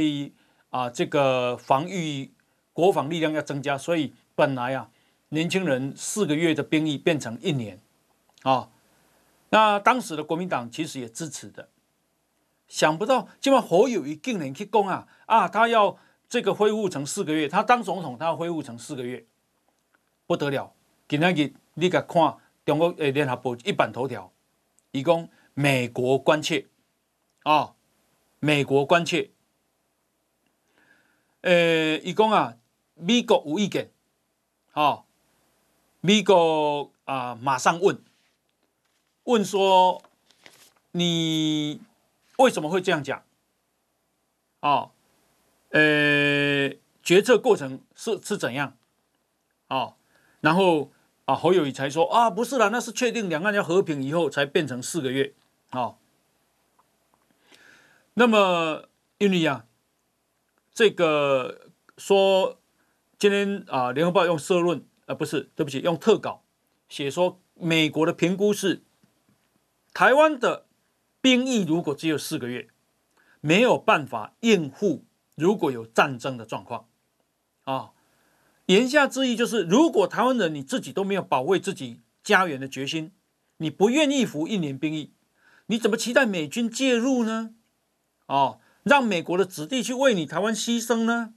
[0.69, 2.29] 啊，这个防御
[2.73, 4.89] 国防力量要增加，所以本来啊，
[5.29, 7.79] 年轻人四个月的兵役变成一年，
[8.43, 8.69] 啊、
[9.49, 11.69] 那当时的国民党其实也支持的，
[12.67, 19.25] 想不到今晚侯友谊竟然去讲啊啊，他要这个恢复成四个月，他当总统他要恢复成四个月，
[20.27, 20.73] 不得了，
[21.07, 22.37] 今天你你个看。
[22.63, 24.31] 中国诶，联合报一版头条，
[24.91, 26.67] 以供美国关切
[27.43, 27.75] 啊，
[28.39, 29.31] 美国关切，
[31.41, 32.57] 诶，以供啊，
[32.93, 33.91] 美国无意见，
[34.73, 35.03] 啊，
[36.01, 37.99] 美国啊，马上问，
[39.23, 40.03] 问说
[40.91, 41.81] 你
[42.37, 43.23] 为什么会这样讲？
[44.59, 44.91] 啊，
[45.69, 46.69] 呃，
[47.01, 48.77] 决策过程是是怎样？
[49.67, 49.95] 啊，
[50.41, 50.91] 然后。
[51.31, 55.33] 啊，侯友宜才说啊，不是啦，那是确定两岸要和平以后才变成四个月
[55.69, 55.95] 啊。
[58.15, 59.65] 那么，因为啊，
[60.73, 62.59] 这个说
[63.17, 66.43] 今天啊，联合报用社论啊，不是，对不起，用特稿
[66.89, 68.83] 写说，美国的评估是，
[69.93, 70.65] 台湾的
[71.21, 72.67] 兵役如果只有四个月，
[73.39, 75.05] 没有办法应付
[75.35, 76.89] 如果有战争的状况
[77.63, 77.91] 啊。
[78.71, 83.11] 言下之意就是，如果台湾人你自己都没有保卫自己家园的决心，
[83.57, 85.11] 你不愿意服一年兵役，
[85.65, 87.53] 你怎么期待美军介入呢？
[88.27, 91.33] 哦，让美国的子弟去为你台湾牺牲呢？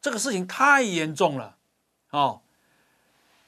[0.00, 1.58] 这个事情太严重了，
[2.10, 2.40] 哦。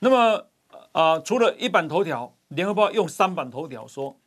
[0.01, 0.49] 那么
[0.93, 4.21] 啊，除了一版头条，联合报用三版头条说，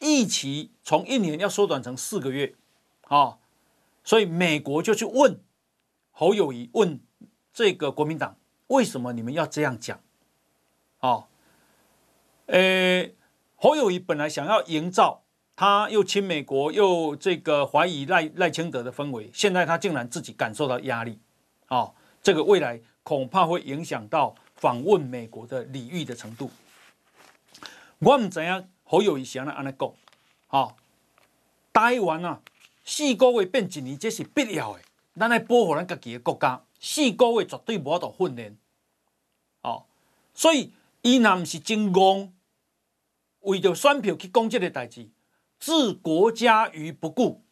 [0.00, 2.54] 役期从一年要缩短成四个月，
[3.08, 3.38] 哦，
[4.02, 5.40] 所以美国就去问
[6.10, 7.00] 侯友谊问。
[7.54, 8.36] 这个国民党
[8.66, 9.98] 为什么你们要这样讲？
[10.98, 11.26] 哦，
[12.46, 13.08] 呃，
[13.54, 15.22] 侯友谊本来想要营造
[15.54, 21.20] 他又亲美国又这个怀疑赖赖清德的氛围，现在他竟然自己感受到压力，
[21.68, 26.50] 哦，这个未来恐怕会影响到访问美国的礼遇的程度。
[28.00, 29.92] 我们怎样侯友谊想要安尼讲，
[30.48, 30.76] 好，
[31.72, 32.40] 台湾啊，
[32.84, 34.80] 四个月变一年，这是必要的。
[35.16, 38.58] 咱来保护咱家己的国家，四个月绝对无法度训练，
[39.62, 39.86] 哦，
[40.34, 40.70] 所以
[41.00, 42.28] 伊若唔是真戆，
[43.40, 45.08] 为着选票去讲这个代志，
[45.58, 47.42] 置国家于不顾，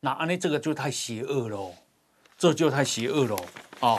[0.00, 1.72] 那安尼这个就太邪恶了，
[2.36, 3.34] 这就太邪恶了，
[3.80, 3.98] 哦，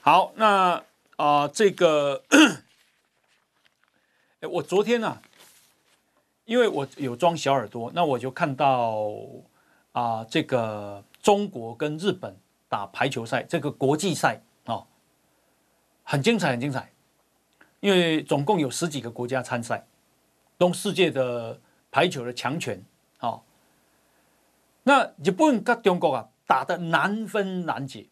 [0.00, 0.74] 好，那
[1.16, 2.22] 啊、呃，这个，
[4.38, 5.20] 哎，我昨天啊，
[6.44, 9.10] 因为我有装小耳朵，那我就看到
[9.90, 11.02] 啊、呃，这个。
[11.24, 12.36] 中国跟日本
[12.74, 14.84] 打排球赛，这个国际赛哦，
[16.02, 16.90] 很精彩，很精彩。
[17.78, 19.86] 因为总共有十几个国家参赛，
[20.58, 21.60] 都世界的
[21.92, 22.82] 排球的强权
[23.20, 23.42] 哦。
[24.82, 28.08] 那日本跟中国啊打得难分难解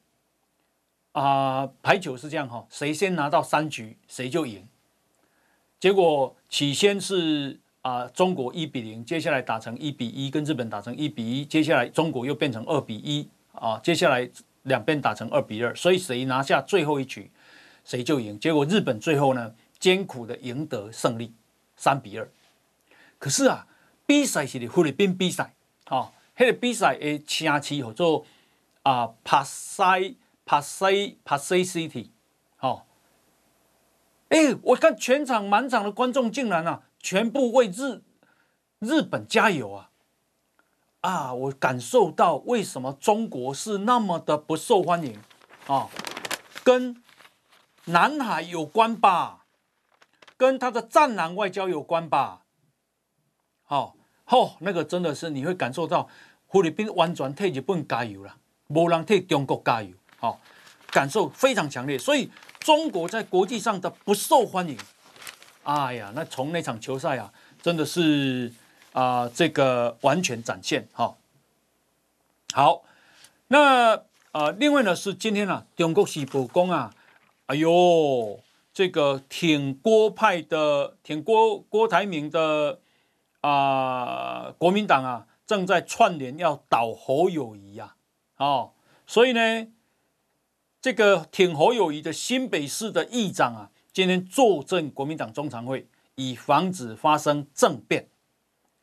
[1.10, 4.64] 啊，排球是这样哈，谁先拿到三局谁就赢。
[5.80, 7.58] 结果起先是。
[7.82, 14.30] 啊，中国一比零，接下来打成一比一，跟日本打成一比一，接下来中国又变成二比一，啊，接下来
[14.62, 17.30] 两边打成二比二，所以谁拿下最后一局，
[17.84, 18.38] 谁就赢。
[18.38, 21.34] 结果日本最后呢，艰苦的赢得胜利，
[21.76, 22.28] 三比二。
[23.18, 23.66] 可是啊，
[24.06, 25.54] 比赛是菲律宾比赛，
[25.88, 28.24] 哦，那个比赛的城市叫做
[28.82, 32.08] 啊帕塞帕塞帕塞 City，
[32.60, 32.82] 哦，
[34.28, 36.82] 哎，我看全场满场的观众竟然啊。
[37.04, 38.00] 全部为日
[38.78, 39.90] 日本加油啊！
[41.02, 45.18] 啊，我感受到为什么中国是那么的不受欢迎
[45.66, 45.88] 啊，
[46.62, 47.02] 跟
[47.86, 49.44] 南海有关吧，
[50.36, 52.42] 跟他的战狼外交有关吧。
[53.64, 53.96] 好，
[54.26, 56.08] 哦，那个真的是你会感受到
[56.48, 58.36] 菲律宾完全替日本加油了，
[58.68, 59.90] 没人替中国加油。
[60.20, 60.38] 好，
[60.92, 62.30] 感受非常强烈，所以
[62.60, 64.78] 中国在国际上的不受欢迎。
[65.64, 68.52] 哎呀，那从那场球赛啊，真的是
[68.92, 71.16] 啊、这个完全展现哈、哦。
[72.52, 72.82] 好，
[73.48, 76.94] 那啊、呃，另外呢是今天啊，中国时报讲啊，
[77.46, 78.40] 哎呦，
[78.74, 82.78] 这个挺郭派的挺郭郭台铭的
[83.40, 87.94] 啊、国民党啊，正在串联要倒侯友谊呀、
[88.36, 88.70] 啊，哦，
[89.06, 89.66] 所以呢，
[90.80, 93.70] 这个挺侯友谊的新北市的议长啊。
[93.92, 98.08] 今天坐镇国民党中常会，以防止发生政变。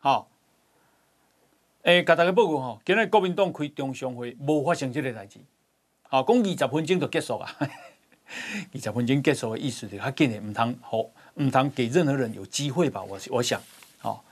[0.02, 0.30] 好，
[1.82, 5.41] 诶，给大家报告吼，今日国民党开中常会，无发生这个代志。
[6.04, 11.00] 好，讲二十分钟就结束啊， 二十分钟结束的意思就他今日唔通好，
[11.34, 13.04] 唔通给任何人有机会吧？
[13.04, 13.62] 我我想，
[13.97, 14.24] 好，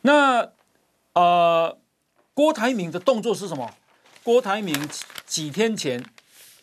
[0.00, 0.50] 那
[1.12, 1.76] 呃，
[2.32, 3.70] 郭台铭的动作是什么？
[4.24, 4.74] 郭台铭
[5.26, 6.02] 几天前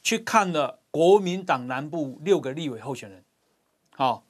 [0.02, 3.24] 去看了国民党南部六个立委候选人。
[3.96, 4.24] 好，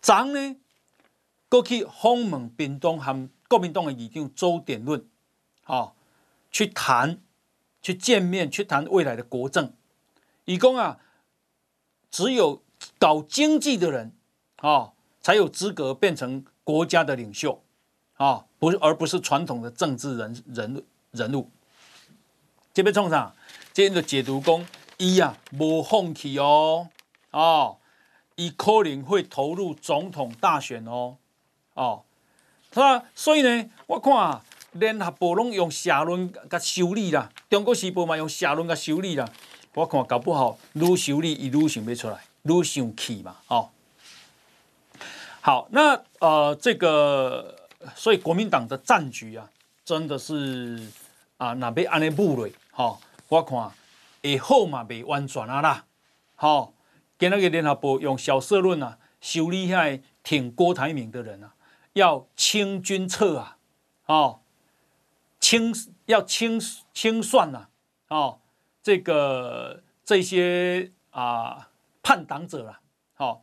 [0.00, 0.56] 昨呢，
[1.50, 5.04] 过去访问屏东和国民党的议长周点论，
[5.64, 5.96] 好，
[6.52, 7.18] 去谈，
[7.82, 9.74] 去见面，去谈未来的国政。
[10.44, 11.00] 以供啊，
[12.08, 12.62] 只有
[13.00, 14.12] 搞经济的人，
[14.58, 17.64] 啊，才有资格变成国家的领袖，
[18.14, 21.50] 啊，不是，而不是传统的政治人人人物。
[22.72, 23.34] 这边冲上，
[23.72, 24.64] 今天的解读讲，
[24.98, 26.88] 伊啊，无放弃哦，
[27.32, 27.78] 哦。
[28.36, 31.18] 伊可能会投入总统大选哦，
[31.80, 32.02] 哦，
[32.74, 33.04] 是吧？
[33.14, 39.26] 所以呢，我看，联合报拢用社论甲修理啦，中国时报嘛用社论甲修理啦。
[39.72, 43.70] 我看搞不好愈修理伊愈想不出来，愈生气嘛，哦。
[45.40, 47.56] 好，那呃，这个
[47.96, 49.48] 所以国民党的战局啊，
[49.82, 50.86] 真的是
[51.38, 53.70] 啊，那边安尼布瑞，哈，我看
[54.22, 55.86] 会好嘛，未完全啊啦，
[56.36, 56.74] 好。
[57.18, 61.52] 今日个联合报用小社论啊，修理下挺郭台铭的人啊，
[61.94, 63.58] 要清君侧啊，
[64.06, 64.40] 哦，
[65.40, 65.74] 清
[66.06, 66.60] 要清
[66.92, 67.68] 清算呐、
[68.06, 68.40] 啊，哦，
[68.82, 71.70] 这个这些啊
[72.02, 72.80] 叛党者啊，
[73.14, 73.40] 好、哦，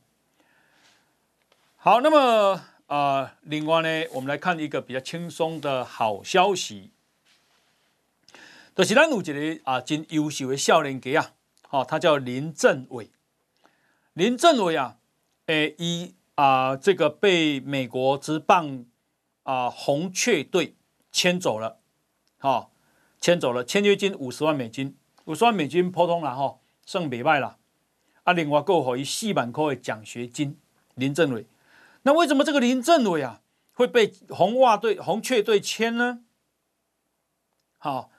[1.77, 6.91] 好，那么啊、另外呢，我们来看一个比较轻松的好消息，
[8.73, 11.31] 就是咱有一个啊真优秀的少年家啊，
[11.67, 13.11] 好，他叫林政伟。
[14.13, 14.97] 林政伟啊，
[15.47, 18.85] 诶，以啊这个被美国职棒
[19.41, 20.75] 啊红雀队
[21.11, 21.79] 签走了，
[22.37, 22.71] 好，
[23.19, 27.57] 签走了，签约金五十万美金，五十万美金普通了哈，算袂歹了，
[28.21, 30.59] 啊，另外够可以四万块的奖学金。
[30.93, 31.47] 林政伟，
[32.03, 33.41] 那为什么这个林政伟啊
[33.73, 36.19] 会被红袜队、红雀队签呢？
[37.79, 38.11] 好，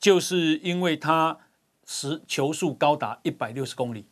[0.00, 1.38] 就是因为他
[1.86, 4.06] 时球速高达一百六十公里，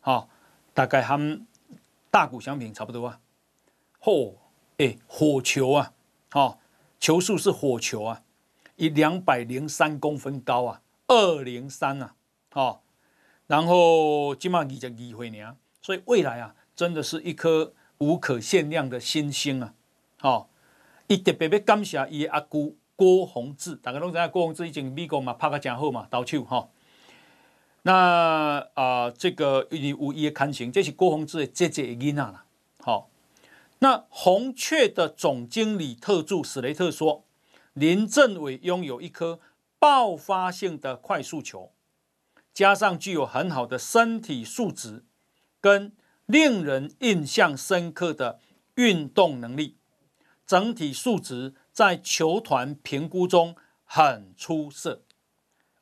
[0.00, 0.28] 好。
[0.74, 1.46] 大概他们
[2.12, 3.20] 大谷翔平差不多啊。
[4.02, 4.34] 嚯，
[4.76, 5.94] 哎，火球啊，
[6.32, 6.58] 哦，
[7.00, 8.22] 球速是火球啊，
[8.76, 12.14] 以两百零三公分高啊，二零三啊，
[12.52, 12.80] 哦，
[13.46, 19.72] 然后今嘛二十二岁呢，所以未来啊，真的是一颗无可限量的新星啊，
[20.20, 20.48] 哦，
[21.06, 26.58] 伊特别要感谢伊阿姑郭宏志，大家拢知影郭宏志以前美国嘛拍个真好嘛，到手哈。
[26.58, 26.68] 哦
[27.84, 32.46] 那啊、呃，这个你无意的看清，这是郭宏志的姐姐的囡啦。
[32.78, 33.10] 好，
[33.80, 37.24] 那红雀的总经理特助史雷特说，
[37.72, 39.40] 林政伟拥有一颗
[39.80, 41.72] 爆发性的快速球，
[42.54, 45.04] 加上具有很好的身体素质
[45.60, 45.92] 跟
[46.26, 48.38] 令人印象深刻的
[48.76, 49.76] 运动能力，
[50.46, 55.02] 整体素质在球团评估中很出色，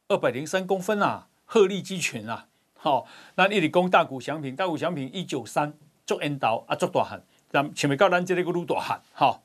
[0.09, 1.27] 二百零三公分啊。
[1.53, 2.47] 鹤立鸡群啊！
[2.79, 5.75] 好，那你哋讲大谷翔平，大谷翔平一九三
[6.07, 7.21] 做引导啊，做大汉，
[7.51, 9.43] 咱前面到咱这里个路大汉，好，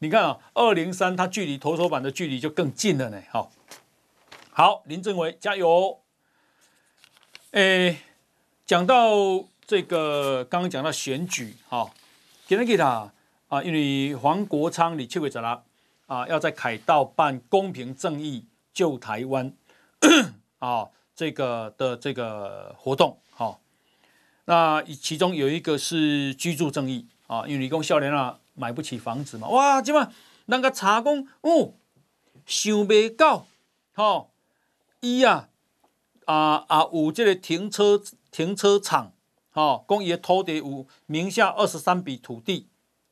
[0.00, 3.22] 你看啊，二零三，它距离投手板的距离就更近了呢。
[3.30, 3.52] 好，
[4.50, 6.00] 好，林政伟加油！
[7.52, 7.98] 诶，
[8.66, 9.12] 讲到
[9.64, 11.88] 这个，刚刚讲到选举，哈，
[12.48, 13.12] 今天给他
[13.46, 15.62] 啊，因为黄国昌你去过咋啦？
[16.06, 19.52] 啊，要在凯道办公平正义救台湾
[20.58, 20.88] 啊。
[21.16, 23.58] 这个的这个活动，好、哦，
[24.46, 30.12] 那其中有一个是居住正义啊，因为你讲少年啊买不起房子嘛，哇，今晚
[30.46, 31.74] 那个查讲哦，
[32.44, 33.46] 想不到，
[33.92, 34.32] 好，
[35.00, 35.48] 伊啊
[36.24, 38.02] 啊啊有这个停车
[38.32, 39.12] 停车场，
[39.50, 42.68] 好，讲伊的土地有名下二十三笔土地，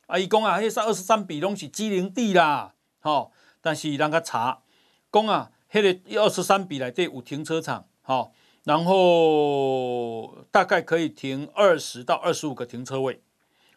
[0.07, 3.31] 啊，伊讲啊，迄三二十三笔拢是机灵地啦，好，
[3.61, 4.61] 但是人家查
[5.09, 7.85] 讲啊，迄个二十三笔内底有停车场。
[8.03, 8.31] 好，
[8.63, 13.21] 然后大概可以停二十到二十五个停车位。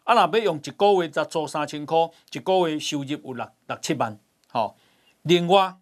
[0.05, 1.97] 啊，那要用一个月才租三千块，
[2.33, 4.21] 一个月收入有六六七万。
[4.49, 4.77] 好，
[5.23, 5.77] 另外，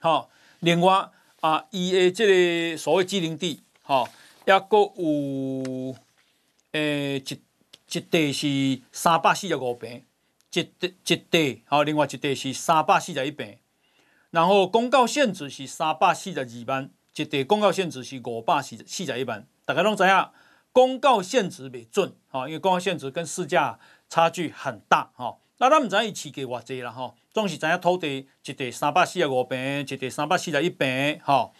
[0.00, 4.08] 好，另外啊，伊的这个所谓机灵地，好，
[4.46, 5.94] 也阁有
[6.72, 7.40] 诶一
[7.92, 10.04] 一地是三百四十五平，
[10.52, 10.60] 一
[11.06, 13.58] 一地好，另外一地是三百四十一平。
[14.32, 19.46] 然后公告限值是三百四十二万，一地公告限值是五百四四十一万。
[19.66, 20.28] 大家拢知影，
[20.72, 23.78] 公告限值未准，哈，因为公告限值跟市价
[24.08, 25.36] 差距很大，哈。
[25.58, 27.14] 那咱唔知伊市价偌济啦，哈。
[27.34, 31.50] 总是知影土地一地三百四十五平，一地三百四十一平，哈。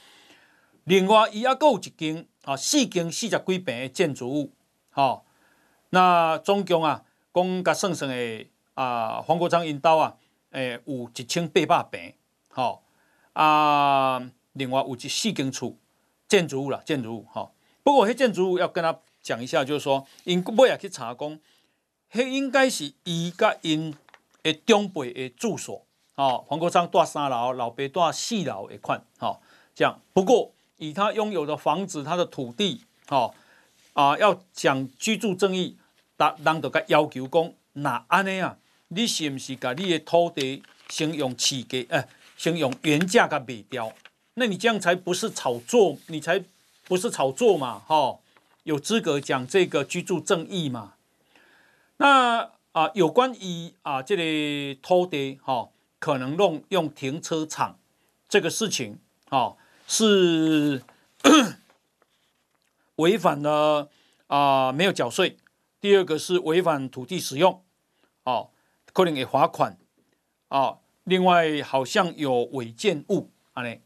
[0.85, 4.53] 另外，伊还阁有一间啊，四间四十几平的建筑物，
[4.91, 5.21] 哈。
[5.91, 7.05] 那总共啊，
[7.35, 10.17] 讲甲算算的啊，黄国昌因兜啊，
[10.53, 12.15] 诶，有一千八百平
[12.53, 12.55] 坪。
[12.55, 12.83] 好
[13.33, 15.75] 啊，另外有一四间厝
[16.29, 17.51] 建筑物啦，建筑物哈。
[17.83, 21.39] 不过，迄建筑物要跟他讲一下，就是说，因尾也去查讲，
[22.13, 23.95] 迄应该是伊甲因
[24.43, 25.85] 诶长辈诶住所。
[26.15, 29.03] 哦，黄国昌住三楼，老爸住四楼一款。
[29.19, 29.41] 好，
[29.75, 29.99] 这样。
[30.13, 33.35] 不过，以他拥有的房子，他的土地，好
[33.95, 35.79] 啊，要讲居住正义，
[36.19, 41.79] 达人都甲要求讲，那安尼啊，你是不是甲你的土地先用起价？
[41.89, 42.07] 诶、
[42.43, 43.93] 先用原价给卖掉，
[44.35, 46.45] 那你这样才不是炒作，你才
[46.89, 48.19] 不是炒作嘛，哈，
[48.65, 50.95] 有资格讲这个居住正义嘛？
[51.99, 55.69] 那啊，有关于啊这里土地哈，
[56.01, 57.79] 可能用用停车场
[58.29, 58.99] 这个事情，
[59.31, 60.83] 哈，是
[62.97, 63.89] 违反了
[64.27, 65.37] 啊，没有缴税。
[65.81, 67.63] 第二个是违反土地使用，
[68.25, 68.51] 哦，
[68.93, 69.79] 可能给罚款，
[70.49, 70.79] 啊。
[71.05, 73.81] 另外，好像有违建物啊嘞。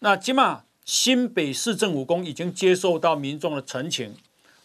[0.00, 4.16] 那起码新北市政府公已经接受到民众的陈情，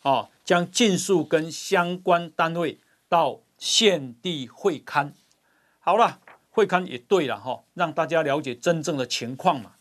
[0.01, 5.11] 啊，将尽速跟相关单位到现地会勘。
[5.79, 6.19] 好了，
[6.49, 9.73] 会勘也对了哈，让大家了解真正的情况嘛。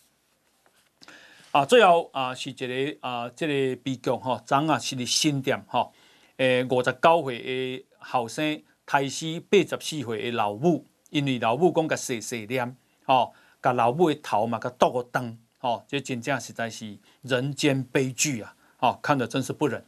[1.53, 5.91] 啊，最后啊是这个啊这个悲剧哈，昨啊是新店哈，
[6.37, 10.85] 诶五十九岁的后生，胎死八十四岁的老母。
[11.15, 13.31] 因为老母讲甲细细念，哦，
[13.63, 18.53] 甲老母的头嘛甲剁个灯，哦，这真正实在是人间悲剧啊！
[18.81, 19.85] 哦，看得真是不忍。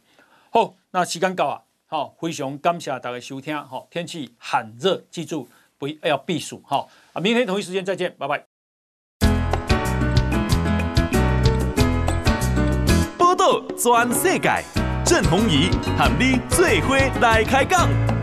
[0.49, 8.45] 好，那时间到啊，好，非常感谢大家收听，好，天气很热，记住不要避暑，好，啊，明天同一时间再见，拜拜。
[13.17, 14.63] 报道全世界，
[15.05, 18.16] 郑弘仪喊你做伙来开讲。